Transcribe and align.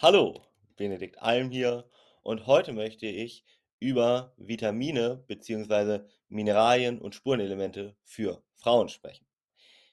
Hallo, 0.00 0.44
Benedikt 0.76 1.20
Alm 1.20 1.50
hier 1.50 1.90
und 2.22 2.46
heute 2.46 2.72
möchte 2.72 3.06
ich 3.06 3.44
über 3.80 4.32
Vitamine 4.36 5.24
bzw. 5.26 6.02
Mineralien 6.28 7.00
und 7.00 7.16
Spurenelemente 7.16 7.96
für 8.04 8.40
Frauen 8.54 8.88
sprechen. 8.90 9.26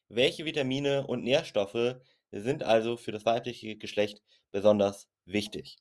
Welche 0.08 0.46
Vitamine 0.46 1.08
und 1.08 1.24
Nährstoffe 1.24 1.96
sind 2.32 2.62
also 2.62 2.98
für 2.98 3.14
das 3.14 3.26
weibliche 3.26 3.78
Geschlecht 3.78 4.22
besonders 4.52 5.10
wichtig? 5.26 5.78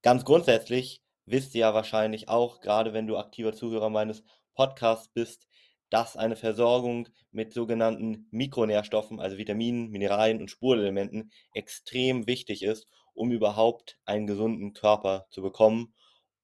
Ganz 0.00 0.24
grundsätzlich 0.24 1.02
wisst 1.26 1.54
ihr 1.54 1.60
ja 1.60 1.74
wahrscheinlich 1.74 2.30
auch, 2.30 2.62
gerade 2.62 2.94
wenn 2.94 3.06
du 3.06 3.18
aktiver 3.18 3.52
Zuhörer 3.52 3.90
meines 3.90 4.24
Podcasts 4.54 5.08
bist, 5.08 5.48
dass 5.90 6.16
eine 6.16 6.36
Versorgung 6.36 7.10
mit 7.30 7.52
sogenannten 7.52 8.26
Mikronährstoffen, 8.30 9.20
also 9.20 9.36
Vitaminen, 9.36 9.90
Mineralien 9.90 10.40
und 10.40 10.50
Spurenelementen, 10.50 11.30
extrem 11.52 12.26
wichtig 12.26 12.62
ist, 12.62 12.88
um 13.14 13.32
überhaupt 13.32 13.98
einen 14.04 14.26
gesunden 14.26 14.72
Körper 14.72 15.26
zu 15.30 15.42
bekommen 15.42 15.94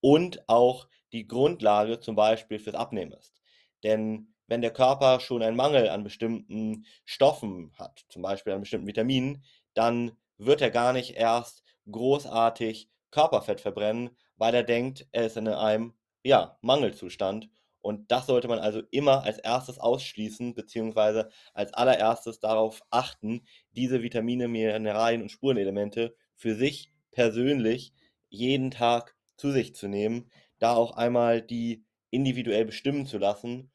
und 0.01 0.49
auch 0.49 0.89
die 1.13 1.27
Grundlage 1.27 2.01
zum 2.01 2.17
Beispiel 2.17 2.59
fürs 2.59 2.77
Abnehmen 2.77 3.13
ist. 3.13 3.41
Denn 3.83 4.35
wenn 4.47 4.63
der 4.63 4.73
Körper 4.73 5.21
schon 5.21 5.43
einen 5.43 5.57
Mangel 5.57 5.89
an 5.89 6.05
bestimmten 6.05 6.87
Stoffen 7.05 7.73
hat, 7.79 8.05
zum 8.09 8.23
Beispiel 8.23 8.53
an 8.53 8.61
bestimmten 8.61 8.87
Vitaminen, 8.87 9.45
dann 9.75 10.13
wird 10.39 10.61
er 10.61 10.71
gar 10.71 10.93
nicht 10.93 11.17
erst 11.17 11.63
großartig 11.91 12.91
Körperfett 13.11 13.61
verbrennen, 13.61 14.11
weil 14.37 14.55
er 14.55 14.63
denkt, 14.63 15.07
er 15.13 15.27
ist 15.27 15.37
in 15.37 15.49
einem 15.49 15.95
ja, 16.25 16.59
Mangelzustand 16.63 17.49
und 17.83 18.11
das 18.11 18.27
sollte 18.27 18.49
man 18.49 18.59
also 18.59 18.83
immer 18.91 19.23
als 19.25 19.39
erstes 19.39 19.79
ausschließen, 19.79 20.55
beziehungsweise 20.55 21.31
als 21.55 21.73
allererstes 21.73 22.41
darauf 22.41 22.83
achten, 22.91 23.47
diese 23.71 24.03
Vitamine, 24.03 24.49
Mineralien 24.49 25.23
und 25.23 25.31
Spurenelemente 25.31 26.15
für 26.41 26.55
sich 26.55 26.91
persönlich 27.13 27.93
jeden 28.31 28.71
Tag 28.71 29.15
zu 29.37 29.51
sich 29.51 29.75
zu 29.75 29.89
nehmen, 29.89 30.31
da 30.59 30.75
auch 30.75 30.93
einmal 30.93 31.43
die 31.43 31.85
individuell 32.11 32.65
bestimmen 32.65 33.05
zu 33.07 33.19
lassen, 33.19 33.71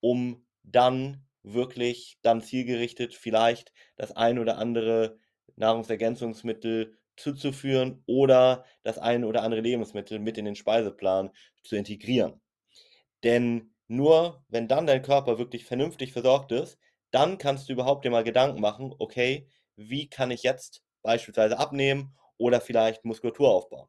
um 0.00 0.46
dann 0.62 1.26
wirklich 1.42 2.18
dann 2.20 2.42
zielgerichtet 2.42 3.14
vielleicht 3.14 3.72
das 3.96 4.12
ein 4.12 4.38
oder 4.38 4.58
andere 4.58 5.18
Nahrungsergänzungsmittel 5.56 6.98
zuzuführen 7.16 8.02
oder 8.06 8.66
das 8.82 8.98
ein 8.98 9.24
oder 9.24 9.42
andere 9.42 9.62
Lebensmittel 9.62 10.18
mit 10.18 10.36
in 10.36 10.44
den 10.44 10.56
Speiseplan 10.56 11.30
zu 11.62 11.76
integrieren. 11.76 12.42
Denn 13.24 13.74
nur 13.88 14.44
wenn 14.48 14.68
dann 14.68 14.86
dein 14.86 15.02
Körper 15.02 15.38
wirklich 15.38 15.64
vernünftig 15.64 16.12
versorgt 16.12 16.52
ist, 16.52 16.78
dann 17.10 17.38
kannst 17.38 17.68
du 17.68 17.72
überhaupt 17.72 18.04
dir 18.04 18.10
mal 18.10 18.24
Gedanken 18.24 18.60
machen, 18.60 18.94
okay, 18.98 19.48
wie 19.76 20.08
kann 20.08 20.30
ich 20.30 20.42
jetzt 20.42 20.82
beispielsweise 21.02 21.58
abnehmen 21.58 22.14
oder 22.36 22.60
vielleicht 22.60 23.04
Muskulatur 23.04 23.50
aufbauen. 23.50 23.88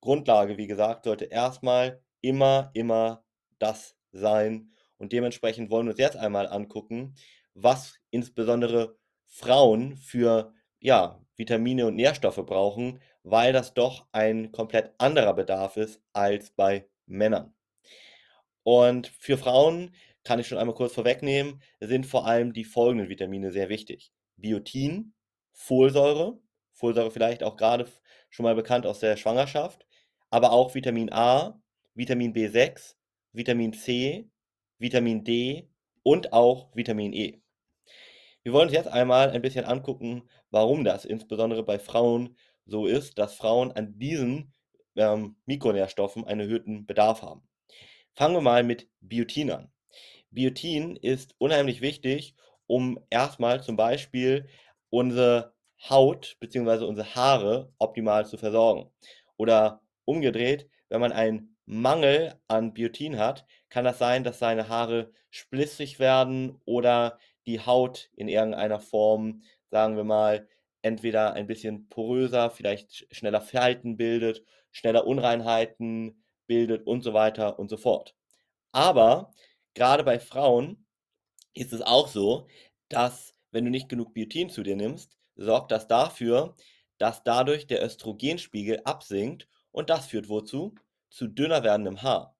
Grundlage, 0.00 0.56
wie 0.56 0.66
gesagt, 0.66 1.04
sollte 1.04 1.26
erstmal 1.26 2.02
immer, 2.20 2.70
immer 2.74 3.24
das 3.58 3.96
sein. 4.12 4.70
Und 4.98 5.12
dementsprechend 5.12 5.70
wollen 5.70 5.86
wir 5.86 5.92
uns 5.92 6.00
jetzt 6.00 6.16
einmal 6.16 6.46
angucken, 6.46 7.14
was 7.54 7.98
insbesondere 8.10 8.96
Frauen 9.26 9.96
für 9.96 10.52
ja, 10.80 11.20
Vitamine 11.36 11.86
und 11.86 11.96
Nährstoffe 11.96 12.44
brauchen, 12.46 13.00
weil 13.22 13.52
das 13.52 13.74
doch 13.74 14.06
ein 14.12 14.52
komplett 14.52 14.94
anderer 14.98 15.34
Bedarf 15.34 15.76
ist 15.76 16.00
als 16.12 16.50
bei 16.50 16.88
Männern. 17.06 17.54
Und 18.62 19.08
für 19.08 19.38
Frauen 19.38 19.94
kann 20.24 20.40
ich 20.40 20.48
schon 20.48 20.58
einmal 20.58 20.74
kurz 20.74 20.94
vorwegnehmen, 20.94 21.62
sind 21.80 22.06
vor 22.06 22.26
allem 22.26 22.52
die 22.52 22.64
folgenden 22.64 23.08
Vitamine 23.08 23.52
sehr 23.52 23.68
wichtig. 23.68 24.12
Biotin, 24.36 25.14
Folsäure, 25.56 26.38
Folsäure 26.74 27.10
vielleicht 27.10 27.42
auch 27.42 27.56
gerade 27.56 27.88
schon 28.30 28.44
mal 28.44 28.54
bekannt 28.54 28.86
aus 28.86 29.00
der 29.00 29.16
Schwangerschaft, 29.16 29.86
aber 30.30 30.52
auch 30.52 30.74
Vitamin 30.74 31.10
A, 31.12 31.60
Vitamin 31.94 32.34
B6, 32.34 32.94
Vitamin 33.32 33.72
C, 33.72 34.30
Vitamin 34.78 35.24
D 35.24 35.68
und 36.02 36.32
auch 36.32 36.68
Vitamin 36.76 37.12
E. 37.14 37.40
Wir 38.42 38.52
wollen 38.52 38.68
uns 38.68 38.76
jetzt 38.76 38.88
einmal 38.88 39.30
ein 39.30 39.42
bisschen 39.42 39.64
angucken, 39.64 40.28
warum 40.50 40.84
das 40.84 41.04
insbesondere 41.04 41.64
bei 41.64 41.78
Frauen 41.78 42.36
so 42.66 42.86
ist, 42.86 43.18
dass 43.18 43.34
Frauen 43.34 43.72
an 43.72 43.98
diesen 43.98 44.52
ähm, 44.94 45.36
Mikronährstoffen 45.46 46.24
einen 46.26 46.42
erhöhten 46.42 46.86
Bedarf 46.86 47.22
haben. 47.22 47.48
Fangen 48.14 48.34
wir 48.34 48.42
mal 48.42 48.62
mit 48.62 48.88
Biotin 49.00 49.50
an. 49.50 49.72
Biotin 50.30 50.96
ist 50.96 51.34
unheimlich 51.38 51.80
wichtig, 51.80 52.36
um 52.66 53.00
erstmal 53.10 53.62
zum 53.62 53.76
Beispiel 53.76 54.48
unsere 54.90 55.55
Haut 55.88 56.36
bzw. 56.40 56.84
unsere 56.84 57.14
Haare 57.14 57.72
optimal 57.78 58.26
zu 58.26 58.38
versorgen. 58.38 58.90
Oder 59.36 59.80
umgedreht, 60.04 60.68
wenn 60.88 61.00
man 61.00 61.12
einen 61.12 61.56
Mangel 61.66 62.34
an 62.48 62.72
Biotin 62.72 63.18
hat, 63.18 63.44
kann 63.68 63.84
das 63.84 63.98
sein, 63.98 64.24
dass 64.24 64.38
seine 64.38 64.68
Haare 64.68 65.12
splissig 65.30 65.98
werden 65.98 66.60
oder 66.64 67.18
die 67.46 67.60
Haut 67.60 68.10
in 68.14 68.28
irgendeiner 68.28 68.80
Form, 68.80 69.42
sagen 69.70 69.96
wir 69.96 70.04
mal, 70.04 70.48
entweder 70.82 71.34
ein 71.34 71.46
bisschen 71.46 71.88
poröser, 71.88 72.50
vielleicht 72.50 73.06
schneller 73.14 73.40
Falten 73.40 73.96
bildet, 73.96 74.44
schneller 74.70 75.06
Unreinheiten 75.06 76.22
bildet 76.46 76.86
und 76.86 77.02
so 77.02 77.12
weiter 77.12 77.58
und 77.58 77.68
so 77.68 77.76
fort. 77.76 78.14
Aber 78.72 79.32
gerade 79.74 80.04
bei 80.04 80.20
Frauen 80.20 80.86
ist 81.54 81.72
es 81.72 81.82
auch 81.82 82.08
so, 82.08 82.46
dass 82.88 83.34
wenn 83.50 83.64
du 83.64 83.70
nicht 83.70 83.88
genug 83.88 84.14
Biotin 84.14 84.50
zu 84.50 84.62
dir 84.62 84.76
nimmst, 84.76 85.16
sorgt 85.36 85.72
das 85.72 85.86
dafür, 85.86 86.54
dass 86.98 87.22
dadurch 87.22 87.66
der 87.66 87.84
Östrogenspiegel 87.84 88.80
absinkt 88.84 89.48
und 89.70 89.90
das 89.90 90.06
führt 90.06 90.28
wozu? 90.28 90.74
Zu 91.10 91.28
dünner 91.28 91.62
werdendem 91.62 92.02
Haar. 92.02 92.34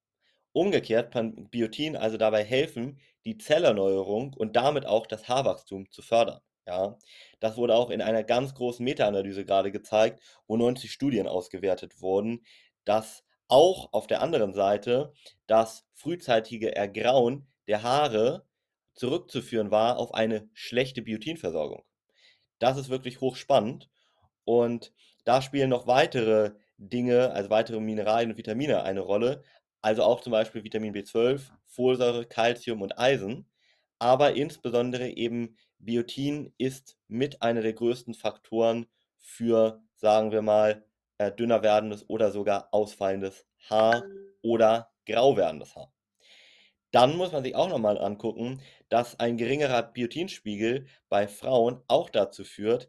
Umgekehrt 0.52 1.12
kann 1.12 1.48
Biotin 1.50 1.96
also 1.96 2.16
dabei 2.16 2.42
helfen, 2.42 2.98
die 3.24 3.36
Zellerneuerung 3.38 4.32
und 4.34 4.56
damit 4.56 4.86
auch 4.86 5.06
das 5.06 5.28
Haarwachstum 5.28 5.90
zu 5.90 6.02
fördern. 6.02 6.40
Ja, 6.66 6.98
das 7.38 7.56
wurde 7.56 7.74
auch 7.76 7.90
in 7.90 8.02
einer 8.02 8.24
ganz 8.24 8.54
großen 8.54 8.82
Meta-Analyse 8.82 9.44
gerade 9.44 9.70
gezeigt, 9.70 10.20
wo 10.48 10.56
90 10.56 10.90
Studien 10.90 11.28
ausgewertet 11.28 12.00
wurden, 12.00 12.44
dass 12.84 13.24
auch 13.48 13.92
auf 13.92 14.06
der 14.08 14.20
anderen 14.20 14.52
Seite 14.54 15.12
das 15.46 15.86
frühzeitige 15.94 16.74
Ergrauen 16.74 17.46
der 17.68 17.82
Haare 17.82 18.46
zurückzuführen 18.94 19.70
war 19.70 19.98
auf 19.98 20.14
eine 20.14 20.48
schlechte 20.54 21.02
Biotinversorgung. 21.02 21.84
Das 22.58 22.78
ist 22.78 22.88
wirklich 22.88 23.20
hochspannend. 23.20 23.90
Und 24.44 24.92
da 25.24 25.42
spielen 25.42 25.70
noch 25.70 25.86
weitere 25.86 26.52
Dinge, 26.78 27.32
also 27.32 27.50
weitere 27.50 27.80
Mineralien 27.80 28.30
und 28.30 28.38
Vitamine 28.38 28.82
eine 28.84 29.00
Rolle, 29.00 29.42
also 29.82 30.02
auch 30.02 30.20
zum 30.20 30.32
Beispiel 30.32 30.64
Vitamin 30.64 30.94
B12, 30.94 31.50
Folsäure, 31.66 32.26
Calcium 32.26 32.82
und 32.82 32.98
Eisen, 32.98 33.48
aber 33.98 34.34
insbesondere 34.34 35.08
eben 35.08 35.56
Biotin 35.78 36.52
ist 36.58 36.98
mit 37.08 37.42
einer 37.42 37.62
der 37.62 37.72
größten 37.72 38.14
Faktoren 38.14 38.86
für, 39.18 39.82
sagen 39.94 40.32
wir 40.32 40.42
mal, 40.42 40.84
äh, 41.18 41.32
dünner 41.32 41.62
werdendes 41.62 42.08
oder 42.08 42.30
sogar 42.30 42.68
ausfallendes 42.72 43.46
Haar 43.70 44.02
oder 44.42 44.92
grau 45.06 45.36
werdendes 45.36 45.74
Haar. 45.74 45.92
Dann 46.92 47.16
muss 47.16 47.32
man 47.32 47.42
sich 47.44 47.54
auch 47.54 47.68
nochmal 47.68 47.98
angucken, 47.98 48.60
dass 48.88 49.18
ein 49.18 49.36
geringerer 49.36 49.82
Biotinspiegel 49.82 50.86
bei 51.08 51.28
Frauen 51.28 51.80
auch 51.88 52.10
dazu 52.10 52.44
führt, 52.44 52.88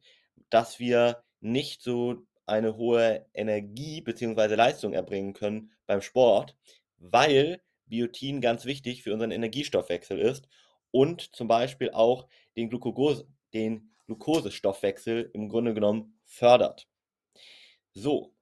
dass 0.49 0.79
wir 0.79 1.23
nicht 1.39 1.81
so 1.81 2.25
eine 2.45 2.77
hohe 2.77 3.25
Energie 3.33 4.01
bzw. 4.01 4.55
Leistung 4.55 4.93
erbringen 4.93 5.33
können 5.33 5.71
beim 5.85 6.01
Sport, 6.01 6.55
weil 6.97 7.61
Biotin 7.85 8.41
ganz 8.41 8.65
wichtig 8.65 9.03
für 9.03 9.13
unseren 9.13 9.31
Energiestoffwechsel 9.31 10.19
ist 10.19 10.47
und 10.91 11.35
zum 11.35 11.47
Beispiel 11.47 11.91
auch 11.91 12.27
den, 12.55 12.69
Glukose, 12.69 13.27
den 13.53 13.91
Glukosestoffwechsel 14.05 15.29
im 15.33 15.49
Grunde 15.49 15.73
genommen 15.73 16.19
fördert. 16.25 16.87
So, 17.93 18.33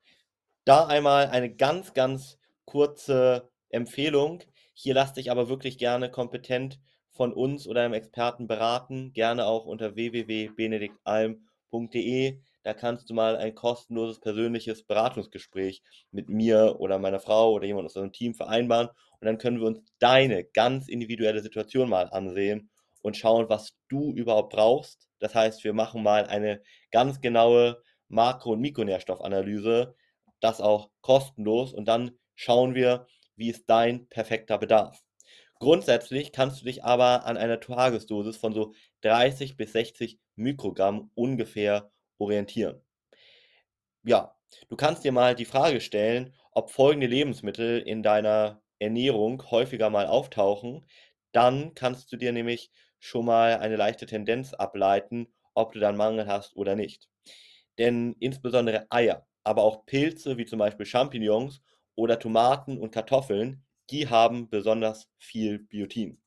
da 0.64 0.88
einmal 0.88 1.28
eine 1.28 1.54
ganz, 1.54 1.94
ganz 1.94 2.38
kurze 2.66 3.50
Empfehlung. 3.70 4.44
Hier 4.78 4.94
lasst 4.94 5.16
dich 5.16 5.32
aber 5.32 5.48
wirklich 5.48 5.78
gerne 5.78 6.12
kompetent 6.12 6.82
von 7.10 7.32
uns 7.34 7.66
oder 7.66 7.82
einem 7.82 7.94
Experten 7.94 8.46
beraten, 8.46 9.14
gerne 9.14 9.46
auch 9.46 9.66
unter 9.66 9.96
www.benediktalm.de. 9.96 12.42
Da 12.64 12.74
kannst 12.74 13.10
du 13.10 13.14
mal 13.14 13.38
ein 13.38 13.56
kostenloses 13.56 14.20
persönliches 14.20 14.84
Beratungsgespräch 14.84 15.82
mit 16.12 16.28
mir 16.28 16.76
oder 16.80 17.00
meiner 17.00 17.22
Frau 17.22 17.54
oder 17.54 17.66
jemand 17.66 17.86
aus 17.86 17.96
unserem 17.96 18.12
Team 18.12 18.36
vereinbaren 18.36 18.90
und 19.22 19.26
dann 19.26 19.38
können 19.38 19.62
wir 19.62 19.68
uns 19.68 19.80
deine 20.00 20.44
ganz 20.44 20.90
individuelle 20.90 21.42
Situation 21.42 21.88
mal 21.90 22.10
ansehen 22.10 22.70
und 23.02 23.16
schauen, 23.16 23.48
was 23.48 23.78
du 23.88 24.12
überhaupt 24.14 24.52
brauchst. 24.52 25.08
Das 25.20 25.34
heißt, 25.34 25.64
wir 25.64 25.72
machen 25.74 26.04
mal 26.04 26.26
eine 26.26 26.62
ganz 26.92 27.22
genaue 27.22 27.82
Makro- 28.10 28.52
und 28.54 28.60
Mikronährstoffanalyse, 28.60 29.96
das 30.42 30.60
auch 30.60 30.90
kostenlos 31.00 31.74
und 31.74 31.88
dann 31.88 32.12
schauen 32.36 32.76
wir, 32.76 33.08
wie 33.36 33.50
ist 33.50 33.70
dein 33.70 34.08
perfekter 34.10 34.58
Bedarf. 34.58 35.04
Grundsätzlich 35.60 36.32
kannst 36.32 36.62
du 36.62 36.66
dich 36.66 36.84
aber 36.84 37.26
an 37.26 37.38
einer 37.38 37.60
Tagesdosis 37.60 38.38
von 38.38 38.54
so 38.54 38.74
30 39.02 39.58
bis 39.58 39.72
60 39.72 40.20
Mikrogramm 40.36 41.12
ungefähr 41.16 41.92
orientieren. 42.18 42.82
Ja, 44.04 44.36
du 44.70 44.76
kannst 44.76 45.04
dir 45.04 45.12
mal 45.12 45.36
die 45.36 45.46
Frage 45.46 45.82
stellen, 45.82 46.34
ob 46.52 46.72
folgende 46.72 47.08
Lebensmittel 47.08 47.80
in 47.82 48.04
deiner 48.04 48.62
Ernährung 48.80 49.44
häufiger 49.52 49.90
mal 49.90 50.08
auftauchen. 50.08 50.86
Dann 51.32 51.74
kannst 51.74 52.12
du 52.12 52.18
dir 52.18 52.32
nämlich 52.32 52.72
schon 53.00 53.26
mal 53.26 53.58
eine 53.58 53.76
leichte 53.76 54.06
Tendenz 54.06 54.54
ableiten, 54.54 55.28
ob 55.54 55.74
du 55.74 55.80
dann 55.80 55.98
Mangel 55.98 56.28
hast 56.28 56.56
oder 56.56 56.76
nicht. 56.76 57.10
Denn 57.78 58.16
insbesondere 58.20 58.88
Eier, 58.90 59.28
aber 59.44 59.64
auch 59.64 59.86
Pilze 59.86 60.38
wie 60.38 60.46
zum 60.46 60.60
Beispiel 60.60 60.86
Champignons 60.86 61.62
oder 61.96 62.20
Tomaten 62.20 62.78
und 62.78 62.92
Kartoffeln, 62.92 63.64
die 63.90 64.10
haben 64.10 64.50
besonders 64.50 65.10
viel 65.18 65.60
Biotin. 65.60 66.22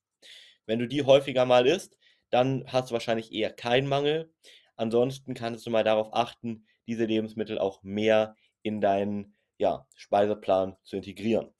Wenn 0.67 0.79
du 0.79 0.87
die 0.87 1.05
häufiger 1.05 1.47
mal 1.47 1.67
isst, 1.67 1.97
dann 2.31 2.65
hast 2.67 2.91
du 2.91 2.93
wahrscheinlich 2.93 3.33
eher 3.33 3.51
keinen 3.51 3.89
Mangel. 3.89 4.33
Ansonsten 4.77 5.35
kannst 5.35 5.67
du 5.67 5.71
mal 5.71 5.85
darauf 5.85 6.13
achten, 6.13 6.67
diese 6.87 7.05
Lebensmittel 7.05 7.59
auch 7.59 7.83
mehr 7.83 8.37
in 8.63 8.81
deinen 8.81 9.37
ja, 9.59 9.87
Speiseplan 9.95 10.77
zu 10.85 10.97
integrieren. 10.97 11.53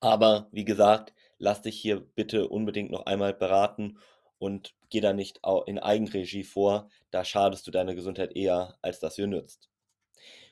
Aber 0.00 0.48
wie 0.52 0.64
gesagt, 0.64 1.14
lass 1.38 1.62
dich 1.62 1.80
hier 1.80 2.00
bitte 2.00 2.48
unbedingt 2.48 2.90
noch 2.90 3.06
einmal 3.06 3.34
beraten 3.34 3.98
und 4.38 4.74
geh 4.90 5.00
da 5.00 5.12
nicht 5.12 5.40
in 5.66 5.78
Eigenregie 5.78 6.44
vor. 6.44 6.88
Da 7.10 7.24
schadest 7.24 7.66
du 7.66 7.70
deiner 7.70 7.94
Gesundheit 7.94 8.36
eher, 8.36 8.76
als 8.82 9.00
dass 9.00 9.16
ihr 9.18 9.26
nützt. 9.26 9.70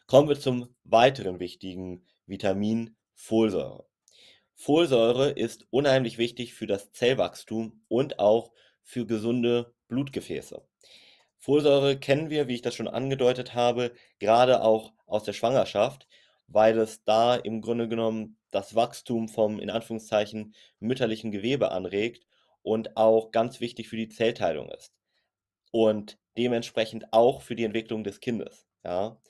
Kommen 0.06 0.28
wir 0.28 0.38
zum 0.38 0.74
weiteren 0.84 1.40
wichtigen 1.40 2.06
Vitamin 2.32 2.96
Folsäure. 3.14 3.84
Folsäure 4.54 5.32
ist 5.32 5.66
unheimlich 5.68 6.16
wichtig 6.16 6.54
für 6.54 6.66
das 6.66 6.90
Zellwachstum 6.90 7.84
und 7.88 8.18
auch 8.18 8.52
für 8.82 9.04
gesunde 9.04 9.74
Blutgefäße. 9.88 10.66
Folsäure 11.36 11.98
kennen 11.98 12.30
wir, 12.30 12.48
wie 12.48 12.54
ich 12.54 12.62
das 12.62 12.74
schon 12.74 12.88
angedeutet 12.88 13.54
habe, 13.54 13.92
gerade 14.18 14.62
auch 14.62 14.94
aus 15.04 15.24
der 15.24 15.34
Schwangerschaft, 15.34 16.08
weil 16.46 16.78
es 16.78 17.04
da 17.04 17.36
im 17.36 17.60
Grunde 17.60 17.86
genommen 17.86 18.38
das 18.50 18.74
Wachstum 18.74 19.28
vom 19.28 19.60
in 19.60 19.68
Anführungszeichen 19.68 20.54
mütterlichen 20.80 21.32
Gewebe 21.32 21.70
anregt 21.70 22.24
und 22.62 22.96
auch 22.96 23.30
ganz 23.30 23.60
wichtig 23.60 23.88
für 23.88 23.96
die 23.96 24.08
Zellteilung 24.08 24.70
ist 24.70 24.94
und 25.70 26.18
dementsprechend 26.38 27.12
auch 27.12 27.42
für 27.42 27.56
die 27.56 27.64
Entwicklung 27.64 28.04
des 28.04 28.20
Kindes. 28.20 28.66
Ja. 28.84 29.20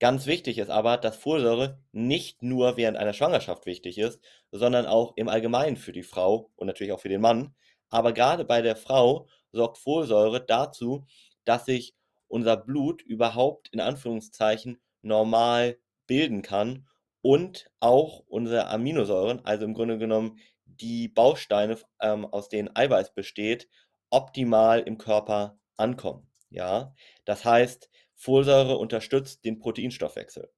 Ganz 0.00 0.26
wichtig 0.26 0.58
ist 0.58 0.70
aber, 0.70 0.96
dass 0.98 1.16
Folsäure 1.16 1.78
nicht 1.92 2.42
nur 2.42 2.76
während 2.76 2.96
einer 2.96 3.12
Schwangerschaft 3.12 3.64
wichtig 3.66 3.98
ist, 3.98 4.20
sondern 4.52 4.86
auch 4.86 5.14
im 5.16 5.28
Allgemeinen 5.28 5.76
für 5.76 5.92
die 5.92 6.02
Frau 6.02 6.50
und 6.56 6.66
natürlich 6.66 6.92
auch 6.92 7.00
für 7.00 7.08
den 7.08 7.20
Mann. 7.20 7.54
Aber 7.90 8.12
gerade 8.12 8.44
bei 8.44 8.60
der 8.60 8.76
Frau 8.76 9.28
sorgt 9.52 9.78
Folsäure 9.78 10.44
dazu, 10.44 11.06
dass 11.44 11.66
sich 11.66 11.94
unser 12.28 12.56
Blut 12.56 13.02
überhaupt 13.02 13.68
in 13.68 13.80
Anführungszeichen 13.80 14.80
normal 15.02 15.78
bilden 16.06 16.42
kann 16.42 16.86
und 17.22 17.70
auch 17.80 18.20
unsere 18.26 18.66
Aminosäuren, 18.66 19.44
also 19.44 19.64
im 19.64 19.74
Grunde 19.74 19.98
genommen 19.98 20.38
die 20.66 21.08
Bausteine, 21.08 21.78
ähm, 22.00 22.24
aus 22.26 22.48
denen 22.48 22.74
Eiweiß 22.74 23.14
besteht, 23.14 23.68
optimal 24.10 24.80
im 24.80 24.98
Körper 24.98 25.58
ankommen. 25.76 26.28
Ja, 26.50 26.94
das 27.24 27.44
heißt, 27.44 27.90
Folsäure 28.24 28.78
unterstützt 28.78 29.44
den 29.44 29.58
Proteinstoffwechsel. 29.58 30.50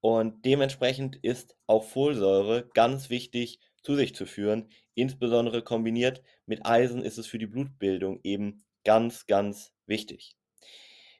Und 0.00 0.44
dementsprechend 0.44 1.16
ist 1.16 1.56
auch 1.66 1.82
Folsäure 1.82 2.68
ganz 2.72 3.10
wichtig 3.10 3.58
zu 3.82 3.96
sich 3.96 4.14
zu 4.14 4.26
führen. 4.26 4.68
Insbesondere 4.94 5.62
kombiniert 5.62 6.22
mit 6.46 6.64
Eisen 6.64 7.02
ist 7.02 7.18
es 7.18 7.26
für 7.26 7.38
die 7.38 7.48
Blutbildung 7.48 8.20
eben 8.22 8.62
ganz, 8.84 9.26
ganz 9.26 9.72
wichtig. 9.86 10.36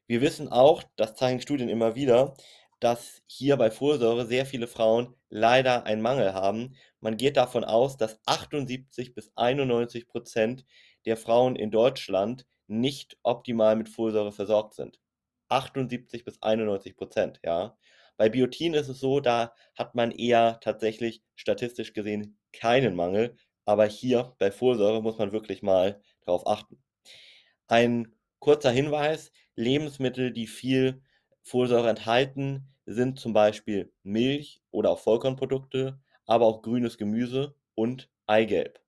Wir 0.07 0.21
wissen 0.21 0.47
auch, 0.47 0.85
das 0.95 1.17
zeigen 1.17 1.41
Studien 1.41 1.69
immer 1.69 1.97
wieder, 1.97 2.37
dass 2.79 3.23
hier 3.27 3.57
bei 3.57 3.73
Folsäure 3.73 4.27
sehr 4.27 4.47
viele 4.47 4.69
Frauen 4.69 5.17
leider 5.29 5.87
einen 5.87 6.03
Mangel 6.03 6.35
haben. 6.35 6.77
Man 7.01 7.17
geht 7.17 7.37
davon 7.37 7.65
aus, 7.65 7.97
dass 7.97 8.21
78 8.27 9.13
bis 9.13 9.33
91 9.35 10.07
Prozent 10.07 10.65
der 11.05 11.17
Frauen 11.17 11.57
in 11.57 11.73
Deutschland 11.73 12.47
nicht 12.69 13.19
optimal 13.25 13.75
mit 13.75 13.89
Folsäure 13.89 14.31
versorgt 14.31 14.75
sind. 14.75 15.02
78 15.53 16.25
bis 16.25 16.43
91 16.43 16.97
Prozent, 16.97 17.41
ja. 17.45 17.77
Bei 18.17 18.29
Biotin 18.29 18.75
ist 18.75 18.89
es 18.89 19.01
so, 19.01 19.21
da 19.21 19.55
hat 19.75 19.95
man 19.95 20.11
eher 20.13 20.61
tatsächlich 20.61 21.23
statistisch 21.35 21.93
gesehen 21.93 22.39
keinen 22.53 22.95
Mangel, 22.95 23.37
aber 23.65 23.87
hier 23.87 24.35
bei 24.39 24.51
Folsäure 24.53 25.03
muss 25.03 25.19
man 25.19 25.33
wirklich 25.33 25.63
mal 25.63 26.03
drauf 26.25 26.47
achten. 26.47 26.83
Ein 27.69 28.15
kurzer 28.39 28.71
Hinweis, 28.71 29.33
Lebensmittel, 29.57 30.33
die 30.33 30.47
viel 30.47 31.03
Folsäure 31.43 31.91
enthalten, 31.91 32.75
sind 32.87 33.19
zum 33.21 33.33
Beispiel 33.33 33.93
Milch 34.03 34.63
oder 34.71 34.91
auch 34.91 34.99
Vollkornprodukte, 35.01 36.01
aber 36.27 36.47
auch 36.47 36.63
grünes 36.63 36.99
Gemüse 36.99 37.55
und 37.75 38.11
Eigelb. 38.27 38.82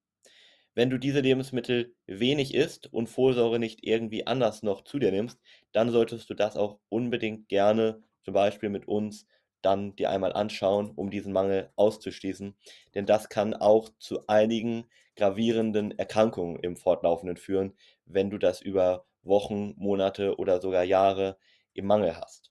Wenn 0.74 0.90
du 0.90 0.98
diese 0.98 1.20
Lebensmittel 1.20 1.94
wenig 2.06 2.54
isst 2.54 2.92
und 2.92 3.08
Folsäure 3.08 3.58
nicht 3.58 3.84
irgendwie 3.84 4.26
anders 4.26 4.62
noch 4.62 4.82
zu 4.82 4.98
dir 4.98 5.12
nimmst, 5.12 5.40
dann 5.72 5.90
solltest 5.90 6.28
du 6.28 6.34
das 6.34 6.56
auch 6.56 6.78
unbedingt 6.88 7.48
gerne 7.48 8.02
zum 8.22 8.34
Beispiel 8.34 8.70
mit 8.70 8.88
uns 8.88 9.26
dann 9.62 9.96
dir 9.96 10.10
einmal 10.10 10.32
anschauen, 10.32 10.90
um 10.94 11.10
diesen 11.10 11.32
Mangel 11.32 11.70
auszuschließen. 11.76 12.54
Denn 12.94 13.06
das 13.06 13.28
kann 13.28 13.54
auch 13.54 13.88
zu 13.98 14.26
einigen 14.26 14.84
gravierenden 15.16 15.96
Erkrankungen 15.98 16.58
im 16.58 16.76
Fortlaufenden 16.76 17.36
führen, 17.36 17.74
wenn 18.04 18.30
du 18.30 18.38
das 18.38 18.60
über 18.60 19.06
Wochen, 19.22 19.74
Monate 19.76 20.36
oder 20.38 20.60
sogar 20.60 20.84
Jahre 20.84 21.38
im 21.72 21.86
Mangel 21.86 22.16
hast. 22.16 22.50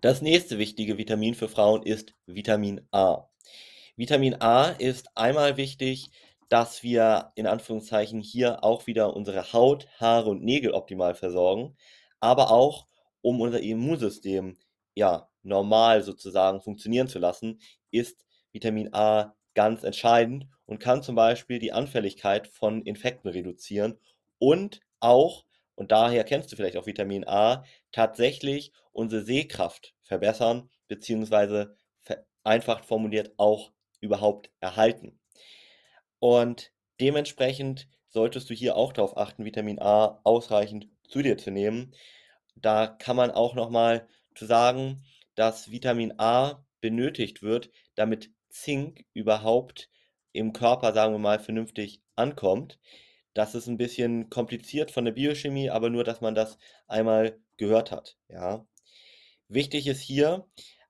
Das 0.00 0.20
nächste 0.20 0.58
wichtige 0.58 0.98
Vitamin 0.98 1.34
für 1.34 1.48
Frauen 1.48 1.82
ist 1.82 2.14
Vitamin 2.26 2.86
A. 2.90 3.28
Vitamin 3.96 4.40
A 4.40 4.70
ist 4.70 5.16
einmal 5.16 5.56
wichtig, 5.56 6.10
dass 6.52 6.82
wir 6.82 7.32
in 7.34 7.46
Anführungszeichen 7.46 8.20
hier 8.20 8.62
auch 8.62 8.86
wieder 8.86 9.16
unsere 9.16 9.54
Haut, 9.54 9.88
Haare 9.98 10.28
und 10.28 10.42
Nägel 10.44 10.72
optimal 10.72 11.14
versorgen, 11.14 11.76
aber 12.20 12.50
auch 12.50 12.86
um 13.22 13.40
unser 13.40 13.60
Immunsystem 13.60 14.58
ja 14.94 15.30
normal 15.42 16.02
sozusagen 16.02 16.60
funktionieren 16.60 17.08
zu 17.08 17.18
lassen, 17.18 17.60
ist 17.90 18.26
Vitamin 18.52 18.92
A 18.92 19.34
ganz 19.54 19.82
entscheidend 19.82 20.46
und 20.66 20.78
kann 20.78 21.02
zum 21.02 21.14
Beispiel 21.14 21.58
die 21.58 21.72
Anfälligkeit 21.72 22.48
von 22.48 22.82
Infekten 22.82 23.30
reduzieren 23.30 23.98
und 24.38 24.80
auch, 25.00 25.46
und 25.74 25.90
daher 25.90 26.22
kennst 26.24 26.52
du 26.52 26.56
vielleicht 26.56 26.76
auch 26.76 26.86
Vitamin 26.86 27.26
A, 27.26 27.64
tatsächlich 27.92 28.72
unsere 28.92 29.22
Sehkraft 29.22 29.94
verbessern, 30.02 30.68
beziehungsweise 30.86 31.76
vereinfacht 32.02 32.84
formuliert 32.84 33.32
auch 33.38 33.72
überhaupt 34.00 34.50
erhalten. 34.60 35.18
Und 36.22 36.70
dementsprechend 37.00 37.88
solltest 38.06 38.48
du 38.48 38.54
hier 38.54 38.76
auch 38.76 38.92
darauf 38.92 39.16
achten, 39.16 39.44
Vitamin 39.44 39.80
A 39.80 40.20
ausreichend 40.22 40.86
zu 41.08 41.20
dir 41.20 41.36
zu 41.36 41.50
nehmen. 41.50 41.96
Da 42.54 42.86
kann 42.86 43.16
man 43.16 43.32
auch 43.32 43.56
nochmal 43.56 44.06
zu 44.36 44.46
sagen, 44.46 45.02
dass 45.34 45.72
Vitamin 45.72 46.14
A 46.18 46.64
benötigt 46.80 47.42
wird, 47.42 47.70
damit 47.96 48.30
Zink 48.50 49.04
überhaupt 49.14 49.90
im 50.30 50.52
Körper, 50.52 50.92
sagen 50.92 51.12
wir 51.12 51.18
mal, 51.18 51.40
vernünftig 51.40 52.00
ankommt. 52.14 52.78
Das 53.34 53.56
ist 53.56 53.66
ein 53.66 53.76
bisschen 53.76 54.30
kompliziert 54.30 54.92
von 54.92 55.04
der 55.04 55.12
Biochemie, 55.12 55.70
aber 55.70 55.90
nur, 55.90 56.04
dass 56.04 56.20
man 56.20 56.36
das 56.36 56.56
einmal 56.86 57.36
gehört 57.56 57.90
hat, 57.90 58.16
ja. 58.28 58.64
Wichtig 59.48 59.88
ist 59.88 60.00
hier 60.00 60.46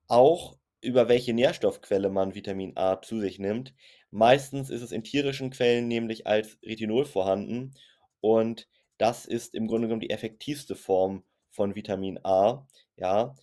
auch, 0.09 0.59
über 0.83 1.09
welche 1.09 1.33
Nährstoffquelle 1.33 2.11
man 2.11 2.35
Vitamin 2.35 2.77
A 2.77 3.01
zu 3.01 3.19
sich 3.19 3.39
nimmt. 3.39 3.73
Meistens 4.13 4.69
ist 4.69 4.83
es 4.83 4.93
in 4.93 5.05
tierischen 5.05 5.49
Quellen 5.51 5.89
nämlich 5.89 6.27
als 6.27 6.59
Retinol 6.63 7.07
vorhanden 7.07 7.75
und 8.21 8.69
das 8.99 9.25
ist 9.25 9.55
im 9.55 9.67
Grunde 9.67 9.89
genommen 9.89 10.03
die 10.03 10.11
effektivste 10.11 10.77
Form 10.77 11.25
von 11.51 11.75
Vitamin 11.75 12.21
A. 12.23 12.67
Ja, 12.97 13.35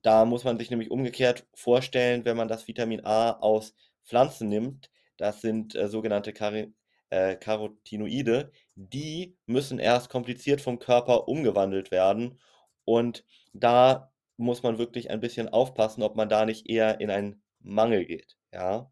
da 0.00 0.24
muss 0.24 0.44
man 0.44 0.58
sich 0.58 0.70
nämlich 0.70 0.90
umgekehrt 0.90 1.46
vorstellen, 1.54 2.24
wenn 2.24 2.38
man 2.38 2.48
das 2.48 2.66
Vitamin 2.66 3.04
A 3.04 3.32
aus 3.32 3.74
Pflanzen 4.04 4.48
nimmt, 4.48 4.90
das 5.18 5.42
sind 5.42 5.74
äh, 5.74 5.86
sogenannte 5.86 6.32
Kari 6.32 6.72
äh, 7.10 7.36
Carotinoide, 7.36 8.52
die 8.76 9.36
müssen 9.44 9.78
erst 9.78 10.08
kompliziert 10.08 10.62
vom 10.62 10.78
Körper 10.78 11.28
umgewandelt 11.28 11.90
werden 11.90 12.40
und 12.86 13.26
da 13.52 14.10
muss 14.38 14.62
man 14.62 14.78
wirklich 14.78 15.10
ein 15.10 15.20
bisschen 15.20 15.50
aufpassen, 15.50 16.02
ob 16.02 16.16
man 16.16 16.30
da 16.30 16.46
nicht 16.46 16.70
eher 16.70 17.00
in 17.02 17.10
einen 17.10 17.42
Mangel 17.58 18.06
geht. 18.06 18.38
Ja. 18.50 18.90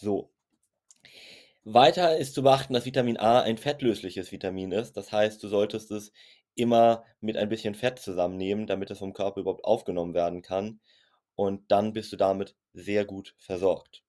So. 0.00 0.30
Weiter 1.64 2.18
ist 2.18 2.32
zu 2.34 2.44
beachten, 2.44 2.72
dass 2.72 2.86
Vitamin 2.86 3.16
A 3.16 3.40
ein 3.40 3.58
fettlösliches 3.58 4.30
Vitamin 4.30 4.70
ist. 4.70 4.96
Das 4.96 5.10
heißt, 5.10 5.42
du 5.42 5.48
solltest 5.48 5.90
es 5.90 6.12
immer 6.54 7.04
mit 7.20 7.36
ein 7.36 7.48
bisschen 7.48 7.74
Fett 7.74 7.98
zusammennehmen, 7.98 8.68
damit 8.68 8.92
es 8.92 9.00
vom 9.00 9.12
Körper 9.12 9.40
überhaupt 9.40 9.64
aufgenommen 9.64 10.14
werden 10.14 10.40
kann. 10.40 10.78
Und 11.34 11.72
dann 11.72 11.92
bist 11.94 12.12
du 12.12 12.16
damit 12.16 12.54
sehr 12.74 13.04
gut 13.04 13.34
versorgt. 13.38 14.04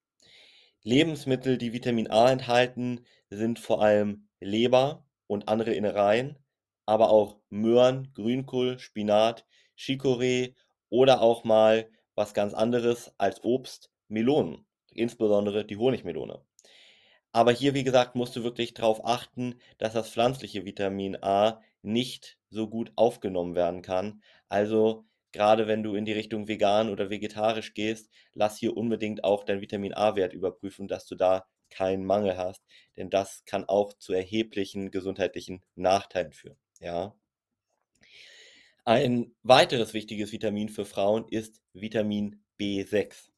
Lebensmittel, 0.83 1.57
die 1.57 1.73
Vitamin 1.73 2.11
A 2.11 2.31
enthalten, 2.31 3.03
sind 3.31 3.57
vor 3.57 3.81
allem 3.81 4.29
Leber 4.39 5.07
und 5.25 5.47
andere 5.47 5.73
Innereien, 5.73 6.37
aber 6.85 7.09
auch 7.09 7.39
Möhren, 7.49 8.13
Grünkohl, 8.13 8.77
Spinat, 8.77 9.43
Chicorée 9.75 10.53
oder 10.89 11.21
auch 11.21 11.43
mal 11.43 11.89
was 12.13 12.35
ganz 12.35 12.53
anderes 12.53 13.11
als 13.17 13.43
Obst, 13.43 13.91
Melonen, 14.07 14.67
insbesondere 14.95 15.65
die 15.65 15.77
Honigmelone. 15.77 16.41
Aber 17.31 17.51
hier, 17.51 17.73
wie 17.73 17.83
gesagt, 17.83 18.15
musst 18.15 18.35
du 18.35 18.43
wirklich 18.43 18.73
darauf 18.73 19.05
achten, 19.05 19.59
dass 19.77 19.93
das 19.93 20.09
pflanzliche 20.09 20.65
Vitamin 20.65 21.15
A 21.21 21.61
nicht 21.81 22.37
so 22.49 22.67
gut 22.67 22.91
aufgenommen 22.95 23.55
werden 23.55 23.81
kann. 23.81 24.21
Also 24.47 25.05
gerade 25.31 25.67
wenn 25.67 25.83
du 25.83 25.95
in 25.95 26.05
die 26.05 26.13
Richtung 26.13 26.47
vegan 26.47 26.89
oder 26.89 27.09
vegetarisch 27.09 27.73
gehst, 27.73 28.09
lass 28.33 28.57
hier 28.57 28.75
unbedingt 28.75 29.23
auch 29.23 29.43
deinen 29.43 29.61
Vitamin 29.61 29.93
A-Wert 29.93 30.33
überprüfen, 30.33 30.87
dass 30.87 31.05
du 31.05 31.15
da 31.15 31.45
keinen 31.69 32.03
Mangel 32.05 32.35
hast, 32.37 32.63
denn 32.97 33.11
das 33.11 33.43
kann 33.45 33.65
auch 33.65 33.93
zu 33.93 34.13
erheblichen 34.13 34.89
gesundheitlichen 34.89 35.63
Nachteilen 35.75 36.33
führen. 36.33 36.57
Ja. 36.79 37.15
Ein 38.85 39.35
weiteres 39.43 39.93
wichtiges 39.93 40.31
Vitamin 40.31 40.69
für 40.69 40.85
Frauen 40.85 41.27
ist 41.29 41.61
Vitamin 41.73 42.43
B6. 42.59 43.29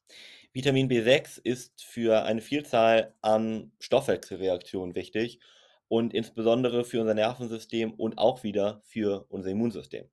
Vitamin 0.54 0.90
B6 0.90 1.40
ist 1.42 1.84
für 1.84 2.24
eine 2.24 2.42
Vielzahl 2.42 3.16
an 3.22 3.72
Stoffwechselreaktionen 3.80 4.96
wichtig 4.96 5.40
und 5.88 6.14
insbesondere 6.14 6.84
für 6.84 7.00
unser 7.00 7.14
Nervensystem 7.14 7.94
und 7.94 8.18
auch 8.18 8.44
wieder 8.44 8.82
für 8.86 9.26
unser 9.30 9.50
Immunsystem. 9.50 10.10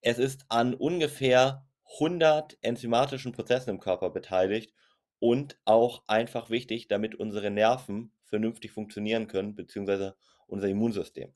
Es 0.00 0.18
ist 0.18 0.46
an 0.48 0.74
ungefähr 0.74 1.66
100 1.94 2.58
enzymatischen 2.60 3.32
Prozessen 3.32 3.70
im 3.70 3.80
Körper 3.80 4.10
beteiligt 4.10 4.72
und 5.18 5.58
auch 5.64 6.02
einfach 6.08 6.50
wichtig, 6.50 6.88
damit 6.88 7.14
unsere 7.14 7.50
Nerven 7.50 8.12
vernünftig 8.24 8.72
funktionieren 8.72 9.28
können, 9.28 9.54
beziehungsweise 9.54 10.16
unser 10.46 10.68
Immunsystem. 10.68 11.34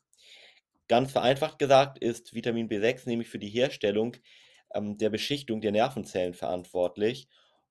Ganz 0.89 1.13
vereinfacht 1.13 1.61
gesagt 1.61 1.99
ist 1.99 2.35
Vitamin 2.35 2.69
B6 2.69 3.09
nämlich 3.09 3.29
für 3.29 3.39
die 3.39 3.49
Herstellung 3.49 4.17
ähm, 4.75 4.99
der 4.99 5.11
Beschichtung 5.11 5.61
der 5.61 5.73
Nervenzellen 5.73 6.35
verantwortlich 6.35 7.29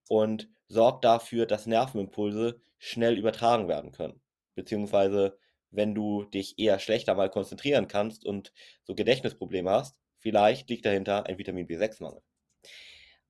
und 0.10 0.50
sorgt 0.68 1.06
dafür, 1.06 1.46
dass 1.46 1.68
Nervenimpulse 1.68 2.60
schnell 2.78 3.18
übertragen 3.18 3.70
werden 3.70 3.92
können. 3.92 4.20
Beziehungsweise, 4.56 5.38
wenn 5.72 5.96
du 5.96 6.24
dich 6.24 6.60
eher 6.60 6.80
schlechter 6.80 7.16
mal 7.16 7.30
konzentrieren 7.30 7.88
kannst 7.88 8.26
und 8.26 8.52
so 8.84 8.96
Gedächtnisprobleme 8.96 9.70
hast, 9.70 9.96
vielleicht 10.18 10.70
liegt 10.70 10.86
dahinter 10.86 11.28
ein 11.28 11.38
Vitamin 11.38 11.68
B6-Mangel. 11.68 12.22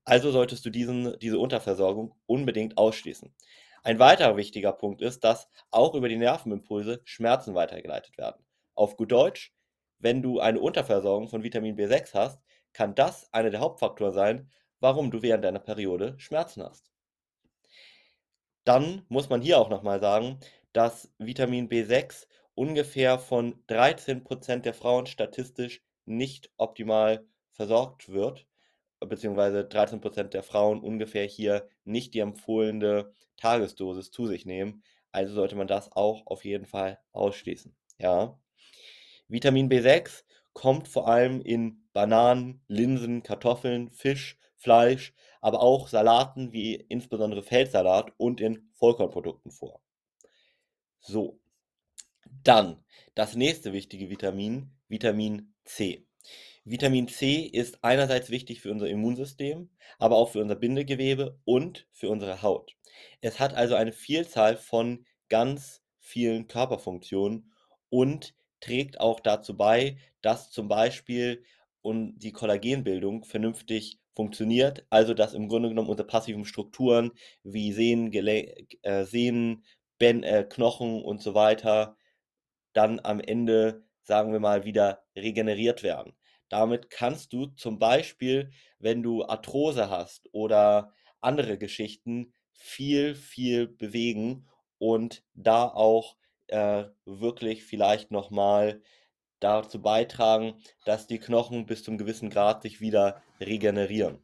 Also 0.05 0.31
solltest 0.31 0.65
du 0.65 0.69
diesen, 0.69 1.19
diese 1.19 1.37
Unterversorgung 1.37 2.15
unbedingt 2.25 2.77
ausschließen. 2.77 3.35
Ein 3.83 3.99
weiterer 3.99 4.37
wichtiger 4.37 4.71
Punkt 4.71 5.01
ist, 5.01 5.23
dass 5.23 5.49
auch 5.71 5.93
über 5.95 6.09
die 6.09 6.17
Nervenimpulse 6.17 7.01
Schmerzen 7.03 7.55
weitergeleitet 7.55 8.17
werden. 8.17 8.43
Auf 8.73 8.95
gut 8.95 9.11
Deutsch, 9.11 9.53
wenn 9.99 10.21
du 10.21 10.39
eine 10.39 10.61
Unterversorgung 10.61 11.27
von 11.27 11.43
Vitamin 11.43 11.77
B6 11.77 12.13
hast, 12.13 12.41
kann 12.71 12.95
das 12.95 13.31
einer 13.33 13.49
der 13.49 13.59
Hauptfaktoren 13.59 14.13
sein, 14.13 14.51
warum 14.79 15.11
du 15.11 15.21
während 15.21 15.43
deiner 15.43 15.59
Periode 15.59 16.15
Schmerzen 16.17 16.63
hast. 16.63 16.89
Dann 18.63 19.05
muss 19.09 19.29
man 19.29 19.41
hier 19.41 19.57
auch 19.59 19.69
nochmal 19.69 19.99
sagen, 19.99 20.39
dass 20.73 21.11
Vitamin 21.17 21.69
B6 21.69 22.27
ungefähr 22.55 23.19
von 23.19 23.63
13% 23.67 24.59
der 24.59 24.73
Frauen 24.73 25.07
statistisch 25.07 25.81
nicht 26.05 26.51
optimal 26.57 27.25
versorgt 27.53 28.09
wird, 28.09 28.45
beziehungsweise 28.99 29.61
13% 29.61 30.23
der 30.29 30.43
Frauen 30.43 30.81
ungefähr 30.81 31.25
hier 31.25 31.67
nicht 31.83 32.13
die 32.13 32.19
empfohlene 32.19 33.13
Tagesdosis 33.37 34.11
zu 34.11 34.27
sich 34.27 34.45
nehmen. 34.45 34.83
Also 35.11 35.33
sollte 35.33 35.55
man 35.55 35.67
das 35.67 35.91
auch 35.91 36.27
auf 36.27 36.45
jeden 36.45 36.65
Fall 36.65 36.99
ausschließen. 37.11 37.75
Ja. 37.97 38.39
Vitamin 39.27 39.69
B6 39.69 40.23
kommt 40.53 40.87
vor 40.87 41.07
allem 41.07 41.41
in 41.41 41.87
Bananen, 41.93 42.61
Linsen, 42.67 43.23
Kartoffeln, 43.23 43.91
Fisch, 43.91 44.37
Fleisch, 44.59 45.13
aber 45.41 45.61
auch 45.61 45.87
Salaten 45.87 46.51
wie 46.51 46.75
insbesondere 46.75 47.43
Feldsalat 47.43 48.11
und 48.17 48.41
in 48.41 48.69
Vollkornprodukten 48.73 49.51
vor. 49.51 49.81
So, 50.99 51.39
dann 52.43 52.83
das 53.15 53.35
nächste 53.35 53.73
wichtige 53.73 54.09
Vitamin, 54.09 54.71
Vitamin 54.87 55.53
C. 55.63 56.05
Vitamin 56.65 57.07
C 57.07 57.41
ist 57.41 57.83
einerseits 57.83 58.29
wichtig 58.29 58.61
für 58.61 58.71
unser 58.71 58.89
Immunsystem, 58.89 59.69
aber 59.97 60.17
auch 60.17 60.29
für 60.29 60.41
unser 60.41 60.55
Bindegewebe 60.55 61.39
und 61.45 61.87
für 61.91 62.09
unsere 62.09 62.41
Haut. 62.41 62.75
Es 63.21 63.39
hat 63.39 63.53
also 63.53 63.75
eine 63.75 63.93
Vielzahl 63.93 64.57
von 64.57 65.05
ganz 65.29 65.81
vielen 65.99 66.47
Körperfunktionen 66.47 67.53
und 67.89 68.35
trägt 68.59 68.99
auch 68.99 69.19
dazu 69.19 69.55
bei, 69.55 69.97
dass 70.21 70.51
zum 70.51 70.67
Beispiel 70.67 71.43
die 71.83 72.33
Kollagenbildung 72.33 73.23
vernünftig 73.23 73.99
funktioniert, 74.19 74.85
also 74.89 75.13
dass 75.13 75.33
im 75.33 75.47
Grunde 75.47 75.69
genommen 75.69 75.87
unsere 75.87 76.05
passiven 76.05 76.43
Strukturen 76.43 77.11
wie 77.43 77.71
Sehnen, 77.71 78.11
Gele 78.11 78.53
äh, 78.81 79.05
Sehnen, 79.05 79.63
ben 79.97 80.23
äh, 80.23 80.43
Knochen 80.43 81.01
und 81.01 81.21
so 81.21 81.35
weiter 81.35 81.95
dann 82.73 82.99
am 83.01 83.21
Ende, 83.21 83.85
sagen 84.03 84.33
wir 84.33 84.41
mal, 84.41 84.65
wieder 84.65 85.05
regeneriert 85.15 85.83
werden. 85.83 86.17
Damit 86.49 86.89
kannst 86.89 87.31
du 87.31 87.45
zum 87.45 87.79
Beispiel, 87.79 88.51
wenn 88.77 89.03
du 89.03 89.23
Arthrose 89.23 89.89
hast 89.89 90.27
oder 90.33 90.93
andere 91.21 91.57
Geschichten, 91.57 92.33
viel, 92.51 93.15
viel 93.15 93.69
bewegen 93.69 94.49
und 94.79 95.23
da 95.33 95.63
auch 95.63 96.17
äh, 96.47 96.83
wirklich 97.05 97.63
vielleicht 97.63 98.11
nochmal 98.11 98.81
dazu 99.39 99.81
beitragen, 99.81 100.61
dass 100.83 101.07
die 101.07 101.19
Knochen 101.19 101.65
bis 101.65 101.85
zum 101.85 101.97
gewissen 101.97 102.29
Grad 102.29 102.63
sich 102.63 102.81
wieder 102.81 103.21
regenerieren. 103.39 104.23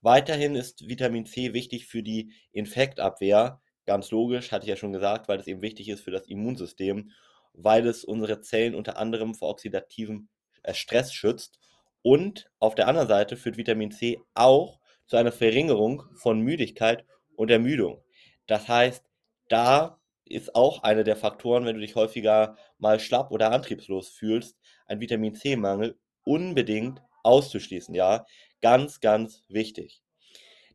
Weiterhin 0.00 0.56
ist 0.56 0.88
Vitamin 0.88 1.26
C 1.26 1.52
wichtig 1.52 1.86
für 1.86 2.02
die 2.02 2.32
Infektabwehr. 2.50 3.60
Ganz 3.86 4.10
logisch, 4.10 4.50
hatte 4.50 4.64
ich 4.64 4.70
ja 4.70 4.76
schon 4.76 4.92
gesagt, 4.92 5.28
weil 5.28 5.38
es 5.38 5.46
eben 5.46 5.62
wichtig 5.62 5.88
ist 5.88 6.02
für 6.02 6.10
das 6.10 6.26
Immunsystem, 6.26 7.10
weil 7.52 7.86
es 7.86 8.04
unsere 8.04 8.40
Zellen 8.40 8.74
unter 8.74 8.96
anderem 8.96 9.34
vor 9.34 9.50
oxidativem 9.50 10.28
äh, 10.62 10.74
Stress 10.74 11.12
schützt. 11.12 11.58
Und 12.02 12.50
auf 12.58 12.74
der 12.74 12.88
anderen 12.88 13.08
Seite 13.08 13.36
führt 13.36 13.56
Vitamin 13.56 13.92
C 13.92 14.20
auch 14.34 14.80
zu 15.06 15.16
einer 15.16 15.32
Verringerung 15.32 16.04
von 16.14 16.40
Müdigkeit 16.40 17.04
und 17.36 17.50
Ermüdung. 17.50 18.02
Das 18.46 18.66
heißt, 18.66 19.04
da 19.48 20.00
ist 20.24 20.54
auch 20.54 20.82
einer 20.82 21.04
der 21.04 21.16
Faktoren, 21.16 21.64
wenn 21.64 21.74
du 21.74 21.80
dich 21.80 21.94
häufiger 21.94 22.56
mal 22.78 22.98
schlapp 22.98 23.30
oder 23.30 23.52
antriebslos 23.52 24.08
fühlst, 24.08 24.58
ein 24.86 25.00
Vitamin 25.00 25.34
C-Mangel 25.34 25.98
unbedingt 26.24 27.02
auszuschließen, 27.22 27.94
ja, 27.94 28.26
ganz, 28.60 29.00
ganz 29.00 29.42
wichtig. 29.48 30.02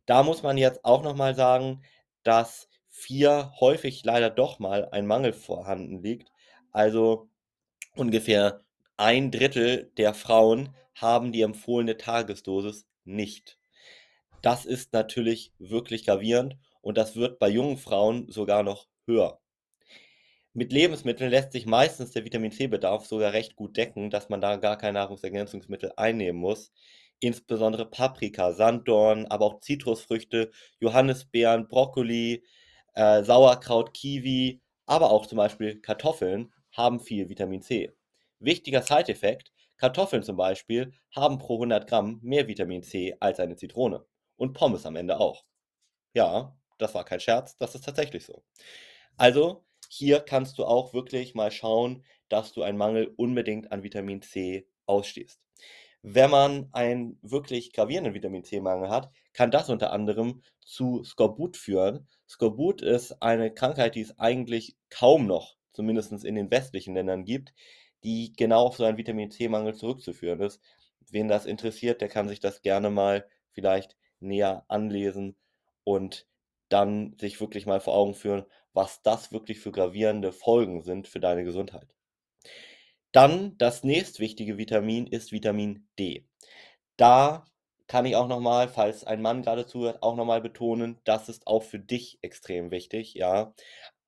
Da 0.06 0.22
muss 0.22 0.42
man 0.42 0.56
jetzt 0.58 0.84
auch 0.84 1.02
nochmal 1.02 1.34
sagen, 1.34 1.82
dass 2.22 2.68
vier 2.88 3.52
häufig 3.60 4.04
leider 4.04 4.30
doch 4.30 4.58
mal 4.58 4.88
ein 4.90 5.06
Mangel 5.06 5.32
vorhanden 5.32 6.02
liegt. 6.02 6.32
Also 6.72 7.28
ungefähr 7.94 8.62
ein 8.96 9.30
Drittel 9.30 9.92
der 9.96 10.14
Frauen 10.14 10.74
haben 10.94 11.32
die 11.32 11.42
empfohlene 11.42 11.96
Tagesdosis 11.96 12.86
nicht. 13.04 13.58
Das 14.42 14.64
ist 14.64 14.92
natürlich 14.92 15.52
wirklich 15.58 16.06
gravierend 16.06 16.56
und 16.80 16.98
das 16.98 17.16
wird 17.16 17.38
bei 17.38 17.48
jungen 17.48 17.76
Frauen 17.76 18.30
sogar 18.30 18.62
noch 18.62 18.86
höher. 19.06 19.40
Mit 20.58 20.72
Lebensmitteln 20.72 21.30
lässt 21.30 21.52
sich 21.52 21.66
meistens 21.66 22.10
der 22.10 22.24
Vitamin-C-Bedarf 22.24 23.06
sogar 23.06 23.32
recht 23.32 23.54
gut 23.54 23.76
decken, 23.76 24.10
dass 24.10 24.28
man 24.28 24.40
da 24.40 24.56
gar 24.56 24.76
kein 24.76 24.94
Nahrungsergänzungsmittel 24.94 25.92
einnehmen 25.96 26.40
muss. 26.40 26.72
Insbesondere 27.20 27.88
Paprika, 27.88 28.52
Sanddorn, 28.52 29.26
aber 29.26 29.44
auch 29.44 29.60
Zitrusfrüchte, 29.60 30.50
Johannisbeeren, 30.80 31.68
Brokkoli, 31.68 32.42
äh, 32.94 33.22
Sauerkraut, 33.22 33.94
Kiwi, 33.94 34.60
aber 34.84 35.12
auch 35.12 35.26
zum 35.26 35.38
Beispiel 35.38 35.80
Kartoffeln 35.80 36.52
haben 36.72 36.98
viel 36.98 37.28
Vitamin 37.28 37.62
C. 37.62 37.92
Wichtiger 38.40 38.82
Side-Effekt, 38.82 39.52
Kartoffeln 39.76 40.24
zum 40.24 40.36
Beispiel 40.36 40.92
haben 41.14 41.38
pro 41.38 41.58
100 41.58 41.88
Gramm 41.88 42.18
mehr 42.20 42.48
Vitamin 42.48 42.82
C 42.82 43.14
als 43.20 43.38
eine 43.38 43.54
Zitrone. 43.54 44.04
Und 44.34 44.54
Pommes 44.54 44.86
am 44.86 44.96
Ende 44.96 45.20
auch. 45.20 45.44
Ja, 46.14 46.58
das 46.78 46.96
war 46.96 47.04
kein 47.04 47.20
Scherz, 47.20 47.56
das 47.58 47.76
ist 47.76 47.84
tatsächlich 47.84 48.26
so. 48.26 48.42
Also, 49.16 49.67
hier 49.88 50.20
kannst 50.20 50.58
du 50.58 50.64
auch 50.64 50.94
wirklich 50.94 51.34
mal 51.34 51.50
schauen, 51.50 52.04
dass 52.28 52.52
du 52.52 52.62
einen 52.62 52.78
Mangel 52.78 53.12
unbedingt 53.16 53.72
an 53.72 53.82
Vitamin 53.82 54.22
C 54.22 54.66
ausschließt. 54.86 55.40
Wenn 56.02 56.30
man 56.30 56.68
einen 56.72 57.18
wirklich 57.22 57.72
gravierenden 57.72 58.14
Vitamin 58.14 58.44
C-Mangel 58.44 58.88
hat, 58.88 59.10
kann 59.32 59.50
das 59.50 59.68
unter 59.68 59.92
anderem 59.92 60.42
zu 60.60 61.02
Skorbut 61.02 61.56
führen. 61.56 62.06
Skorbut 62.28 62.82
ist 62.82 63.20
eine 63.20 63.52
Krankheit, 63.52 63.96
die 63.96 64.02
es 64.02 64.18
eigentlich 64.18 64.76
kaum 64.90 65.26
noch, 65.26 65.56
zumindest 65.72 66.12
in 66.24 66.36
den 66.36 66.50
westlichen 66.50 66.94
Ländern 66.94 67.24
gibt, 67.24 67.52
die 68.04 68.32
genau 68.36 68.66
auf 68.66 68.76
so 68.76 68.84
einen 68.84 68.96
Vitamin 68.96 69.30
C-Mangel 69.30 69.74
zurückzuführen 69.74 70.40
ist. 70.40 70.60
Wen 71.10 71.26
das 71.26 71.46
interessiert, 71.46 72.00
der 72.00 72.08
kann 72.08 72.28
sich 72.28 72.38
das 72.38 72.62
gerne 72.62 72.90
mal 72.90 73.26
vielleicht 73.52 73.96
näher 74.20 74.64
anlesen 74.68 75.36
und 75.82 76.26
dann 76.68 77.16
sich 77.18 77.40
wirklich 77.40 77.66
mal 77.66 77.80
vor 77.80 77.94
Augen 77.94 78.14
führen, 78.14 78.44
was 78.72 79.02
das 79.02 79.32
wirklich 79.32 79.60
für 79.60 79.72
gravierende 79.72 80.32
Folgen 80.32 80.82
sind 80.82 81.08
für 81.08 81.20
deine 81.20 81.44
Gesundheit. 81.44 81.88
Dann 83.12 83.56
das 83.58 83.84
nächstwichtige 83.84 84.58
Vitamin 84.58 85.06
ist 85.06 85.32
Vitamin 85.32 85.88
D. 85.98 86.26
Da 86.96 87.46
kann 87.86 88.04
ich 88.04 88.16
auch 88.16 88.28
noch 88.28 88.40
mal, 88.40 88.68
falls 88.68 89.04
ein 89.04 89.22
Mann 89.22 89.42
gerade 89.42 89.66
zuhört, 89.66 90.02
auch 90.02 90.14
noch 90.14 90.26
mal 90.26 90.42
betonen, 90.42 91.00
das 91.04 91.28
ist 91.28 91.46
auch 91.46 91.62
für 91.62 91.78
dich 91.78 92.18
extrem 92.22 92.70
wichtig, 92.70 93.14
ja, 93.14 93.54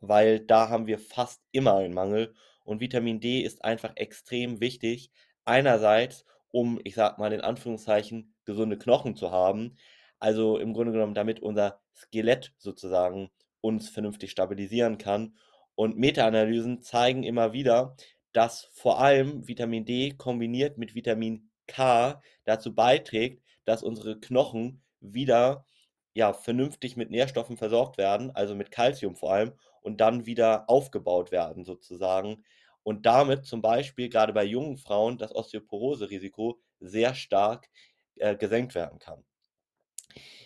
weil 0.00 0.40
da 0.40 0.68
haben 0.68 0.86
wir 0.86 0.98
fast 0.98 1.42
immer 1.50 1.76
einen 1.76 1.94
Mangel 1.94 2.34
und 2.64 2.80
Vitamin 2.80 3.20
D 3.20 3.40
ist 3.40 3.64
einfach 3.64 3.92
extrem 3.96 4.60
wichtig. 4.60 5.10
Einerseits, 5.44 6.26
um, 6.50 6.78
ich 6.84 6.94
sage 6.94 7.20
mal 7.20 7.32
in 7.32 7.40
Anführungszeichen, 7.40 8.34
gesunde 8.44 8.78
Knochen 8.78 9.16
zu 9.16 9.30
haben, 9.30 9.76
also 10.18 10.58
im 10.58 10.74
Grunde 10.74 10.92
genommen, 10.92 11.14
damit 11.14 11.40
unser 11.40 11.80
Skelett 11.96 12.52
sozusagen 12.58 13.30
uns 13.60 13.88
vernünftig 13.88 14.30
stabilisieren 14.30 14.98
kann. 14.98 15.34
Und 15.74 15.96
Meta-Analysen 15.96 16.82
zeigen 16.82 17.22
immer 17.22 17.52
wieder, 17.52 17.96
dass 18.32 18.68
vor 18.72 19.00
allem 19.00 19.46
Vitamin 19.48 19.84
D 19.84 20.12
kombiniert 20.12 20.78
mit 20.78 20.94
Vitamin 20.94 21.50
K 21.66 22.22
dazu 22.44 22.74
beiträgt, 22.74 23.42
dass 23.64 23.82
unsere 23.82 24.18
Knochen 24.18 24.82
wieder 25.00 25.64
ja, 26.12 26.32
vernünftig 26.32 26.96
mit 26.96 27.10
Nährstoffen 27.10 27.56
versorgt 27.56 27.98
werden, 27.98 28.30
also 28.32 28.54
mit 28.54 28.70
Kalzium 28.70 29.16
vor 29.16 29.32
allem, 29.32 29.52
und 29.80 30.00
dann 30.00 30.26
wieder 30.26 30.68
aufgebaut 30.68 31.30
werden 31.30 31.64
sozusagen. 31.64 32.44
Und 32.82 33.06
damit 33.06 33.46
zum 33.46 33.62
Beispiel 33.62 34.08
gerade 34.08 34.32
bei 34.32 34.44
jungen 34.44 34.76
Frauen 34.76 35.18
das 35.18 35.34
Osteoporose-Risiko 35.34 36.60
sehr 36.80 37.14
stark 37.14 37.68
äh, 38.16 38.36
gesenkt 38.36 38.74
werden 38.74 38.98
kann. 38.98 39.24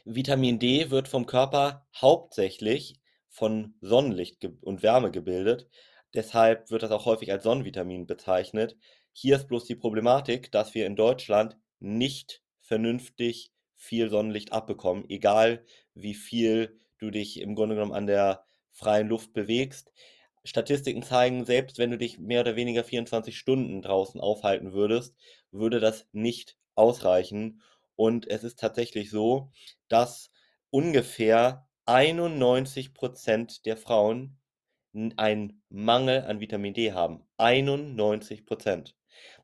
Vitamin 0.04 0.59
D 0.59 0.90
wird 0.90 1.09
vom 1.09 1.26
Körper 1.26 1.87
hauptsächlich 1.97 3.00
von 3.34 3.74
Sonnenlicht 3.80 4.44
und 4.60 4.84
Wärme 4.84 5.10
gebildet. 5.10 5.68
Deshalb 6.14 6.70
wird 6.70 6.84
das 6.84 6.92
auch 6.92 7.04
häufig 7.04 7.32
als 7.32 7.42
Sonnenvitamin 7.42 8.06
bezeichnet. 8.06 8.76
Hier 9.12 9.34
ist 9.34 9.48
bloß 9.48 9.64
die 9.64 9.74
Problematik, 9.74 10.52
dass 10.52 10.72
wir 10.74 10.86
in 10.86 10.94
Deutschland 10.94 11.58
nicht 11.80 12.42
vernünftig 12.60 13.50
viel 13.74 14.08
Sonnenlicht 14.08 14.52
abbekommen, 14.52 15.10
egal 15.10 15.64
wie 15.94 16.14
viel 16.14 16.78
du 16.98 17.10
dich 17.10 17.40
im 17.40 17.56
Grunde 17.56 17.74
genommen 17.74 17.92
an 17.92 18.06
der 18.06 18.44
freien 18.70 19.08
Luft 19.08 19.32
bewegst. 19.32 19.92
Statistiken 20.44 21.02
zeigen, 21.02 21.44
selbst 21.44 21.78
wenn 21.78 21.90
du 21.90 21.98
dich 21.98 22.18
mehr 22.20 22.42
oder 22.42 22.54
weniger 22.54 22.84
24 22.84 23.36
Stunden 23.36 23.82
draußen 23.82 24.20
aufhalten 24.20 24.72
würdest, 24.72 25.16
würde 25.50 25.80
das 25.80 26.06
nicht 26.12 26.56
ausreichen. 26.76 27.62
Und 27.96 28.28
es 28.30 28.44
ist 28.44 28.60
tatsächlich 28.60 29.10
so, 29.10 29.50
dass 29.88 30.30
ungefähr 30.70 31.66
91% 31.86 33.62
der 33.64 33.76
Frauen 33.76 34.38
einen 35.16 35.62
Mangel 35.68 36.22
an 36.22 36.40
Vitamin 36.40 36.74
D 36.74 36.92
haben. 36.92 37.26
91% 37.38 38.94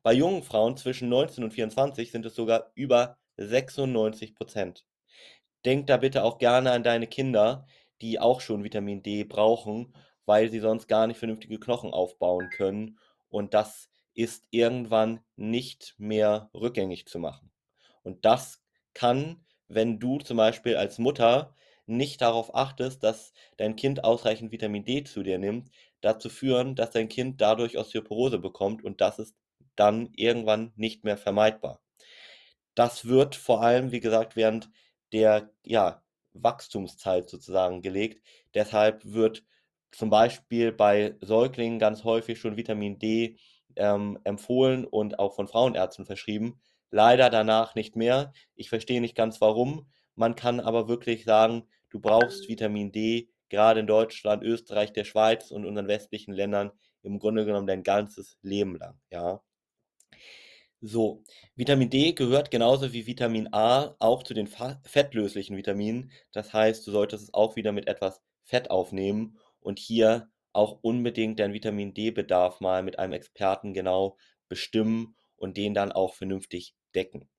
Bei 0.03 0.13
jungen 0.13 0.43
Frauen 0.43 0.77
zwischen 0.77 1.09
19 1.09 1.43
und 1.43 1.51
24 1.51 2.11
sind 2.11 2.25
es 2.25 2.35
sogar 2.35 2.71
über 2.75 3.17
96% 3.37 4.83
Denk 5.65 5.87
da 5.87 5.97
bitte 5.97 6.23
auch 6.23 6.39
gerne 6.39 6.71
an 6.71 6.83
deine 6.83 7.07
Kinder, 7.07 7.67
die 8.01 8.19
auch 8.19 8.41
schon 8.41 8.63
Vitamin 8.63 9.03
D 9.03 9.23
brauchen, 9.23 9.93
weil 10.25 10.49
sie 10.49 10.59
sonst 10.59 10.87
gar 10.87 11.05
nicht 11.07 11.17
vernünftige 11.17 11.59
Knochen 11.59 11.91
aufbauen 11.91 12.49
können. 12.49 12.97
Und 13.29 13.53
das 13.53 13.89
ist 14.13 14.45
irgendwann 14.49 15.19
nicht 15.35 15.95
mehr 15.97 16.49
rückgängig 16.53 17.05
zu 17.05 17.19
machen. 17.19 17.51
Und 18.01 18.25
das 18.25 18.61
kann, 18.93 19.45
wenn 19.67 19.99
du 19.99 20.17
zum 20.17 20.37
Beispiel 20.37 20.75
als 20.75 20.97
Mutter 20.97 21.55
nicht 21.97 22.21
darauf 22.21 22.55
achtest, 22.55 23.03
dass 23.03 23.33
dein 23.57 23.75
Kind 23.75 24.03
ausreichend 24.03 24.51
Vitamin 24.51 24.85
D 24.85 25.03
zu 25.03 25.23
dir 25.23 25.37
nimmt, 25.37 25.69
dazu 26.01 26.29
führen, 26.29 26.75
dass 26.75 26.91
dein 26.91 27.09
Kind 27.09 27.41
dadurch 27.41 27.77
Osteoporose 27.77 28.39
bekommt 28.39 28.83
und 28.83 29.01
das 29.01 29.19
ist 29.19 29.35
dann 29.75 30.09
irgendwann 30.15 30.73
nicht 30.75 31.03
mehr 31.03 31.17
vermeidbar. 31.17 31.81
Das 32.75 33.05
wird 33.05 33.35
vor 33.35 33.61
allem, 33.61 33.91
wie 33.91 33.99
gesagt, 33.99 34.35
während 34.35 34.69
der 35.13 35.51
ja, 35.63 36.03
Wachstumszeit 36.33 37.29
sozusagen 37.29 37.81
gelegt. 37.81 38.25
Deshalb 38.53 39.01
wird 39.05 39.43
zum 39.91 40.09
Beispiel 40.09 40.71
bei 40.71 41.15
Säuglingen 41.21 41.79
ganz 41.79 42.03
häufig 42.03 42.39
schon 42.39 42.57
Vitamin 42.57 42.97
D 42.97 43.37
ähm, 43.75 44.19
empfohlen 44.23 44.85
und 44.85 45.19
auch 45.19 45.35
von 45.35 45.47
Frauenärzten 45.47 46.05
verschrieben. 46.05 46.61
Leider 46.91 47.29
danach 47.29 47.75
nicht 47.75 47.95
mehr. 47.95 48.33
Ich 48.55 48.69
verstehe 48.69 49.01
nicht 49.01 49.15
ganz 49.15 49.41
warum. 49.41 49.87
Man 50.15 50.35
kann 50.35 50.59
aber 50.59 50.87
wirklich 50.87 51.23
sagen, 51.25 51.67
du 51.91 51.99
brauchst 51.99 52.49
Vitamin 52.49 52.91
D 52.91 53.29
gerade 53.49 53.81
in 53.81 53.87
Deutschland, 53.87 54.43
Österreich, 54.43 54.93
der 54.93 55.03
Schweiz 55.03 55.51
und 55.51 55.65
unseren 55.65 55.87
westlichen 55.87 56.33
Ländern 56.33 56.71
im 57.03 57.19
Grunde 57.19 57.45
genommen 57.45 57.67
dein 57.67 57.83
ganzes 57.83 58.37
Leben 58.41 58.75
lang, 58.77 58.99
ja. 59.11 59.41
So, 60.83 61.23
Vitamin 61.55 61.91
D 61.91 62.13
gehört 62.13 62.49
genauso 62.49 62.91
wie 62.91 63.05
Vitamin 63.05 63.53
A 63.53 63.95
auch 63.99 64.23
zu 64.23 64.33
den 64.33 64.47
fettlöslichen 64.47 65.55
Vitaminen. 65.55 66.11
Das 66.31 66.53
heißt, 66.53 66.87
du 66.87 66.91
solltest 66.91 67.25
es 67.25 67.33
auch 67.35 67.55
wieder 67.55 67.71
mit 67.71 67.87
etwas 67.87 68.21
Fett 68.43 68.71
aufnehmen 68.71 69.37
und 69.59 69.77
hier 69.77 70.31
auch 70.53 70.79
unbedingt 70.81 71.39
deinen 71.39 71.53
Vitamin 71.53 71.93
D-Bedarf 71.93 72.61
mal 72.61 72.83
mit 72.83 72.97
einem 72.99 73.13
Experten 73.13 73.73
genau 73.73 74.17
bestimmen 74.49 75.15
und 75.35 75.55
den 75.55 75.73
dann 75.73 75.91
auch 75.91 76.15
vernünftig 76.15 76.75
decken. 76.95 77.29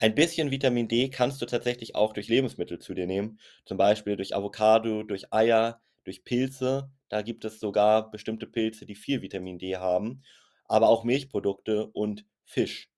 Ein 0.00 0.14
bisschen 0.14 0.50
Vitamin 0.50 0.88
D 0.88 1.10
kannst 1.10 1.40
du 1.42 1.46
tatsächlich 1.46 1.94
auch 1.94 2.12
durch 2.14 2.28
Lebensmittel 2.28 2.78
zu 2.78 2.94
dir 2.94 3.06
nehmen, 3.06 3.38
zum 3.66 3.76
Beispiel 3.76 4.16
durch 4.16 4.34
Avocado, 4.34 5.02
durch 5.02 5.32
Eier, 5.32 5.80
durch 6.04 6.24
Pilze. 6.24 6.90
Da 7.08 7.22
gibt 7.22 7.44
es 7.44 7.60
sogar 7.60 8.10
bestimmte 8.10 8.46
Pilze, 8.46 8.86
die 8.86 8.94
viel 8.94 9.22
Vitamin 9.22 9.58
D 9.58 9.76
haben, 9.76 10.22
aber 10.64 10.88
auch 10.88 11.04
Milchprodukte 11.04 11.86
und 11.86 12.24
Fisch. 12.44 12.90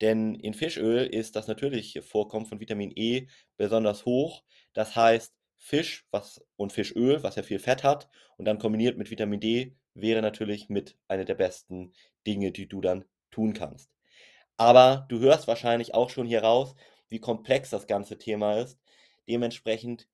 Denn 0.00 0.34
in 0.34 0.52
Fischöl 0.54 1.06
ist 1.06 1.36
das 1.36 1.46
natürliche 1.48 2.02
Vorkommen 2.02 2.46
von 2.46 2.60
Vitamin 2.60 2.92
E 2.94 3.28
besonders 3.56 4.04
hoch. 4.04 4.42
Das 4.72 4.96
heißt, 4.96 5.34
Fisch 5.56 6.06
was, 6.10 6.44
und 6.56 6.72
Fischöl, 6.72 7.22
was 7.22 7.36
ja 7.36 7.42
viel 7.42 7.58
Fett 7.58 7.84
hat, 7.84 8.08
und 8.36 8.44
dann 8.44 8.58
kombiniert 8.58 8.96
mit 8.98 9.10
Vitamin 9.10 9.40
D, 9.40 9.76
wäre 9.94 10.22
natürlich 10.22 10.68
mit 10.68 10.96
einer 11.08 11.24
der 11.24 11.34
besten 11.34 11.92
Dinge, 12.26 12.52
die 12.52 12.68
du 12.68 12.80
dann 12.80 13.04
tun 13.30 13.54
kannst. 13.54 13.97
Aber 14.58 15.06
du 15.08 15.20
hörst 15.20 15.46
wahrscheinlich 15.48 15.94
auch 15.94 16.10
schon 16.10 16.26
hier 16.26 16.42
raus, 16.42 16.74
wie 17.08 17.20
komplex 17.20 17.70
das 17.70 17.86
ganze 17.86 18.18
Thema 18.18 18.58
ist. 18.58 18.78
Dementsprechend 19.28 20.08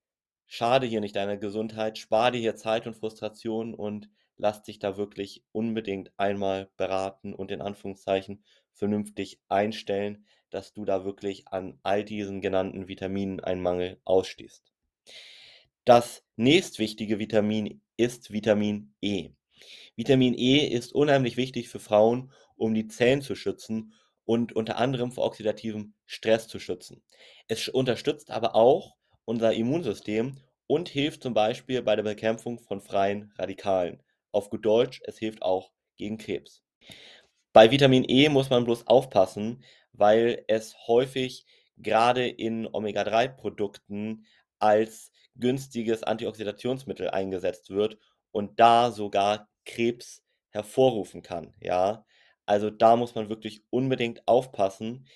schade 0.47 0.87
hier 0.87 1.01
nicht 1.01 1.17
deiner 1.17 1.39
Gesundheit, 1.39 1.99
spar 1.99 2.31
dir 2.31 2.41
hier 2.41 2.55
Zeit 2.55 2.87
und 2.87 2.95
Frustration 2.95 3.75
und 3.75 4.11
lass 4.37 4.63
dich 4.63 4.79
da 4.79 4.97
wirklich 4.97 5.43
unbedingt 5.53 6.13
einmal 6.19 6.69
beraten 6.77 7.35
und 7.35 7.51
in 7.51 7.63
Anführungszeichen 7.63 8.45
vernünftig 8.75 9.41
einstellen, 9.49 10.27
dass 10.51 10.73
du 10.73 10.85
da 10.85 11.05
wirklich 11.05 11.49
an 11.49 11.79
all 11.83 12.05
diesen 12.05 12.41
genannten 12.41 12.87
Vitaminen 12.87 13.41
einen 13.41 13.63
Mangel 13.63 13.99
ausstehst. 14.05 14.73
Das 15.85 16.23
nächstwichtige 16.37 17.19
Vitamin 17.19 17.81
ist 17.97 18.31
Vitamin 18.31 18.95
E. 19.01 19.31
Vitamin 19.97 20.35
E 20.35 20.67
ist 20.67 20.93
unheimlich 20.93 21.37
wichtig 21.37 21.69
für 21.69 21.81
Frauen, 21.81 22.31
um 22.57 22.75
die 22.75 22.89
Zellen 22.89 23.23
zu 23.23 23.35
schützen 23.35 23.95
und 24.25 24.53
unter 24.55 24.77
anderem 24.79 25.13
vor 25.13 25.25
oxidativem 25.25 25.95
Stress 26.07 26.49
zu 26.49 26.59
schützen. 26.59 27.03
Es 27.49 27.69
unterstützt 27.69 28.31
aber 28.31 28.55
auch 28.55 28.97
unser 29.25 29.53
Immunsystem 29.53 30.37
und 30.67 30.89
hilft 30.89 31.23
zum 31.23 31.35
Beispiel 31.35 31.83
bei 31.83 31.97
der 31.97 32.03
Bekämpfung 32.03 32.59
von 32.59 32.81
freien 32.81 33.33
Radikalen. 33.39 34.03
Auf 34.33 34.51
gut 34.51 34.65
Deutsch, 34.65 35.01
es 35.05 35.19
hilft 35.19 35.43
auch 35.43 35.71
gegen 35.97 36.19
Krebs. 36.19 36.63
Bei 37.53 37.71
Vitamin 37.71 38.05
E 38.09 38.29
muss 38.29 38.51
man 38.51 38.65
bloß 38.65 38.87
aufpassen, 38.87 39.65
weil 39.93 40.45
es 40.49 40.77
häufig 40.89 41.47
gerade 41.77 42.27
in 42.29 42.67
Omega-3-Produkten 42.67 44.27
als 44.59 45.13
günstiges 45.37 46.03
Antioxidationsmittel 46.03 47.11
eingesetzt 47.11 47.71
wird 47.71 47.99
und 48.33 48.59
da 48.61 48.91
sogar 48.91 49.49
Krebs 49.65 50.23
hervorrufen 50.51 51.23
kann, 51.23 51.55
ja. 51.61 52.05
Also 52.47 52.71
da 52.71 52.97
muss 52.97 53.15
man 53.15 53.29
wirklich 53.29 53.63
unbedingt 53.71 54.27
aufpassen 54.27 55.07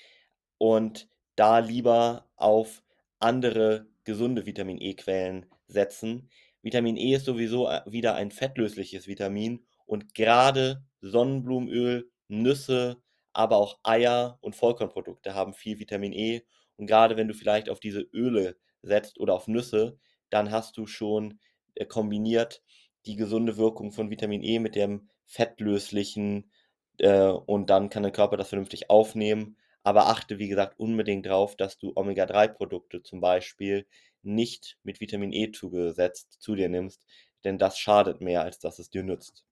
und 0.58 1.08
da 1.36 1.58
lieber 1.58 2.28
auf 2.36 2.82
andere 3.20 3.86
gesunde 4.04 4.46
Vitamin 4.46 4.80
E-Quellen 4.80 5.46
setzen. 5.66 6.30
Vitamin 6.62 6.96
E 6.96 7.14
ist 7.14 7.26
sowieso 7.26 7.68
äh, 7.68 7.82
wieder 7.86 8.14
ein 8.14 8.30
fettlösliches 8.30 9.06
Vitamin 9.06 9.64
und 9.86 10.14
gerade 10.14 10.82
Sonnenblumenöl 11.00 12.10
Nüsse, 12.28 13.02
aber 13.32 13.56
auch 13.56 13.78
Eier 13.82 14.38
und 14.40 14.56
Vollkornprodukte 14.56 15.34
haben 15.34 15.54
viel 15.54 15.78
Vitamin 15.78 16.12
E. 16.12 16.42
Und 16.76 16.86
gerade 16.86 17.16
wenn 17.16 17.28
du 17.28 17.34
vielleicht 17.34 17.68
auf 17.70 17.80
diese 17.80 18.00
Öle 18.12 18.56
setzt 18.82 19.18
oder 19.18 19.34
auf 19.34 19.48
Nüsse, 19.48 19.98
dann 20.30 20.50
hast 20.50 20.76
du 20.76 20.86
schon 20.86 21.38
äh, 21.74 21.86
kombiniert 21.86 22.62
die 23.06 23.16
gesunde 23.16 23.56
Wirkung 23.56 23.92
von 23.92 24.10
Vitamin 24.10 24.42
E 24.42 24.58
mit 24.58 24.74
dem 24.74 25.08
fettlöslichen 25.24 26.50
äh, 27.00 27.28
und 27.28 27.70
dann 27.70 27.90
kann 27.90 28.02
der 28.02 28.12
Körper 28.12 28.37
das 28.37 28.48
vernünftig 28.48 28.90
aufnehmen. 28.90 29.56
Aber 29.82 30.08
achte, 30.08 30.38
wie 30.38 30.48
gesagt, 30.48 30.78
unbedingt 30.78 31.26
darauf, 31.26 31.56
dass 31.56 31.78
du 31.78 31.92
Omega-3-Produkte 31.94 33.02
zum 33.02 33.20
Beispiel 33.20 33.87
nicht 34.22 34.78
mit 34.82 35.00
Vitamin 35.00 35.32
E 35.32 35.50
zugesetzt 35.52 36.37
zu 36.40 36.54
dir 36.54 36.68
nimmst, 36.68 37.02
denn 37.44 37.58
das 37.58 37.78
schadet 37.78 38.20
mehr, 38.20 38.42
als 38.42 38.58
dass 38.58 38.78
es 38.78 38.90
dir 38.90 39.02
nützt. 39.02 39.44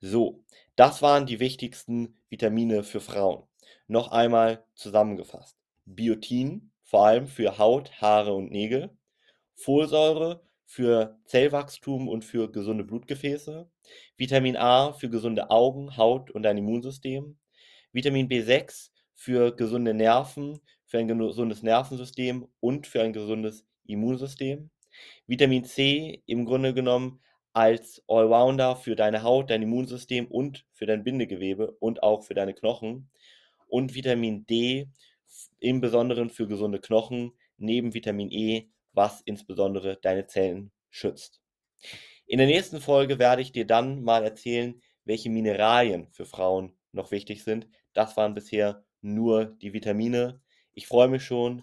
So, 0.00 0.42
das 0.76 1.02
waren 1.02 1.26
die 1.26 1.40
wichtigsten 1.40 2.18
Vitamine 2.30 2.82
für 2.82 3.00
Frauen. 3.00 3.44
Noch 3.86 4.12
einmal 4.12 4.64
zusammengefasst. 4.74 5.56
Biotin, 5.84 6.70
vor 6.82 7.06
allem 7.06 7.26
für 7.26 7.58
Haut, 7.58 8.00
Haare 8.00 8.32
und 8.34 8.50
Nägel, 8.50 8.96
Folsäure 9.54 10.42
für 10.70 11.18
Zellwachstum 11.24 12.06
und 12.06 12.24
für 12.24 12.52
gesunde 12.52 12.84
Blutgefäße, 12.84 13.68
Vitamin 14.16 14.56
A 14.56 14.92
für 14.92 15.10
gesunde 15.10 15.50
Augen, 15.50 15.96
Haut 15.96 16.30
und 16.30 16.44
dein 16.44 16.58
Immunsystem, 16.58 17.36
Vitamin 17.90 18.28
B6 18.28 18.90
für 19.12 19.50
gesunde 19.56 19.94
Nerven, 19.94 20.60
für 20.86 20.98
ein 20.98 21.08
gesundes 21.08 21.64
Nervensystem 21.64 22.46
und 22.60 22.86
für 22.86 23.02
ein 23.02 23.12
gesundes 23.12 23.66
Immunsystem, 23.84 24.70
Vitamin 25.26 25.64
C 25.64 26.22
im 26.26 26.44
Grunde 26.44 26.72
genommen 26.72 27.20
als 27.52 28.04
Allrounder 28.06 28.76
für 28.76 28.94
deine 28.94 29.24
Haut, 29.24 29.50
dein 29.50 29.62
Immunsystem 29.62 30.28
und 30.28 30.64
für 30.72 30.86
dein 30.86 31.02
Bindegewebe 31.02 31.72
und 31.80 32.04
auch 32.04 32.22
für 32.22 32.34
deine 32.34 32.54
Knochen 32.54 33.10
und 33.66 33.96
Vitamin 33.96 34.46
D 34.46 34.88
im 35.58 35.80
Besonderen 35.80 36.30
für 36.30 36.46
gesunde 36.46 36.78
Knochen 36.78 37.32
neben 37.58 37.92
Vitamin 37.92 38.30
E, 38.30 38.68
was 38.92 39.20
insbesondere 39.22 39.98
deine 40.00 40.26
Zellen 40.26 40.72
schützt. 40.88 41.40
In 42.26 42.38
der 42.38 42.46
nächsten 42.46 42.80
Folge 42.80 43.18
werde 43.18 43.42
ich 43.42 43.52
dir 43.52 43.66
dann 43.66 44.02
mal 44.02 44.24
erzählen, 44.24 44.80
welche 45.04 45.30
Mineralien 45.30 46.08
für 46.12 46.26
Frauen 46.26 46.76
noch 46.92 47.10
wichtig 47.10 47.44
sind. 47.44 47.68
Das 47.92 48.16
waren 48.16 48.34
bisher 48.34 48.84
nur 49.00 49.46
die 49.46 49.72
Vitamine. 49.72 50.40
Ich 50.72 50.86
freue 50.86 51.08
mich 51.08 51.24
schon, 51.24 51.62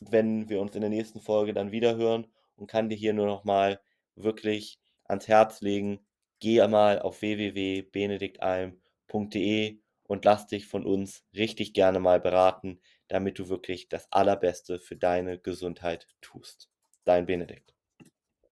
wenn 0.00 0.48
wir 0.48 0.60
uns 0.60 0.74
in 0.74 0.80
der 0.80 0.90
nächsten 0.90 1.20
Folge 1.20 1.54
dann 1.54 1.72
wieder 1.72 1.96
hören 1.96 2.26
und 2.56 2.66
kann 2.66 2.88
dir 2.88 2.96
hier 2.96 3.12
nur 3.12 3.26
noch 3.26 3.44
mal 3.44 3.80
wirklich 4.14 4.78
ans 5.04 5.28
Herz 5.28 5.60
legen, 5.60 6.00
geh 6.40 6.66
mal 6.66 7.00
auf 7.00 7.22
www.benediktalm.de 7.22 9.78
und 10.04 10.24
lass 10.24 10.46
dich 10.46 10.66
von 10.66 10.84
uns 10.84 11.24
richtig 11.34 11.72
gerne 11.72 12.00
mal 12.00 12.20
beraten, 12.20 12.80
damit 13.08 13.38
du 13.38 13.48
wirklich 13.48 13.88
das 13.88 14.10
Allerbeste 14.12 14.80
für 14.80 14.96
deine 14.96 15.38
Gesundheit 15.38 16.08
tust. 16.20 16.70
Dein 17.04 17.26
Benedikt. 17.26 17.71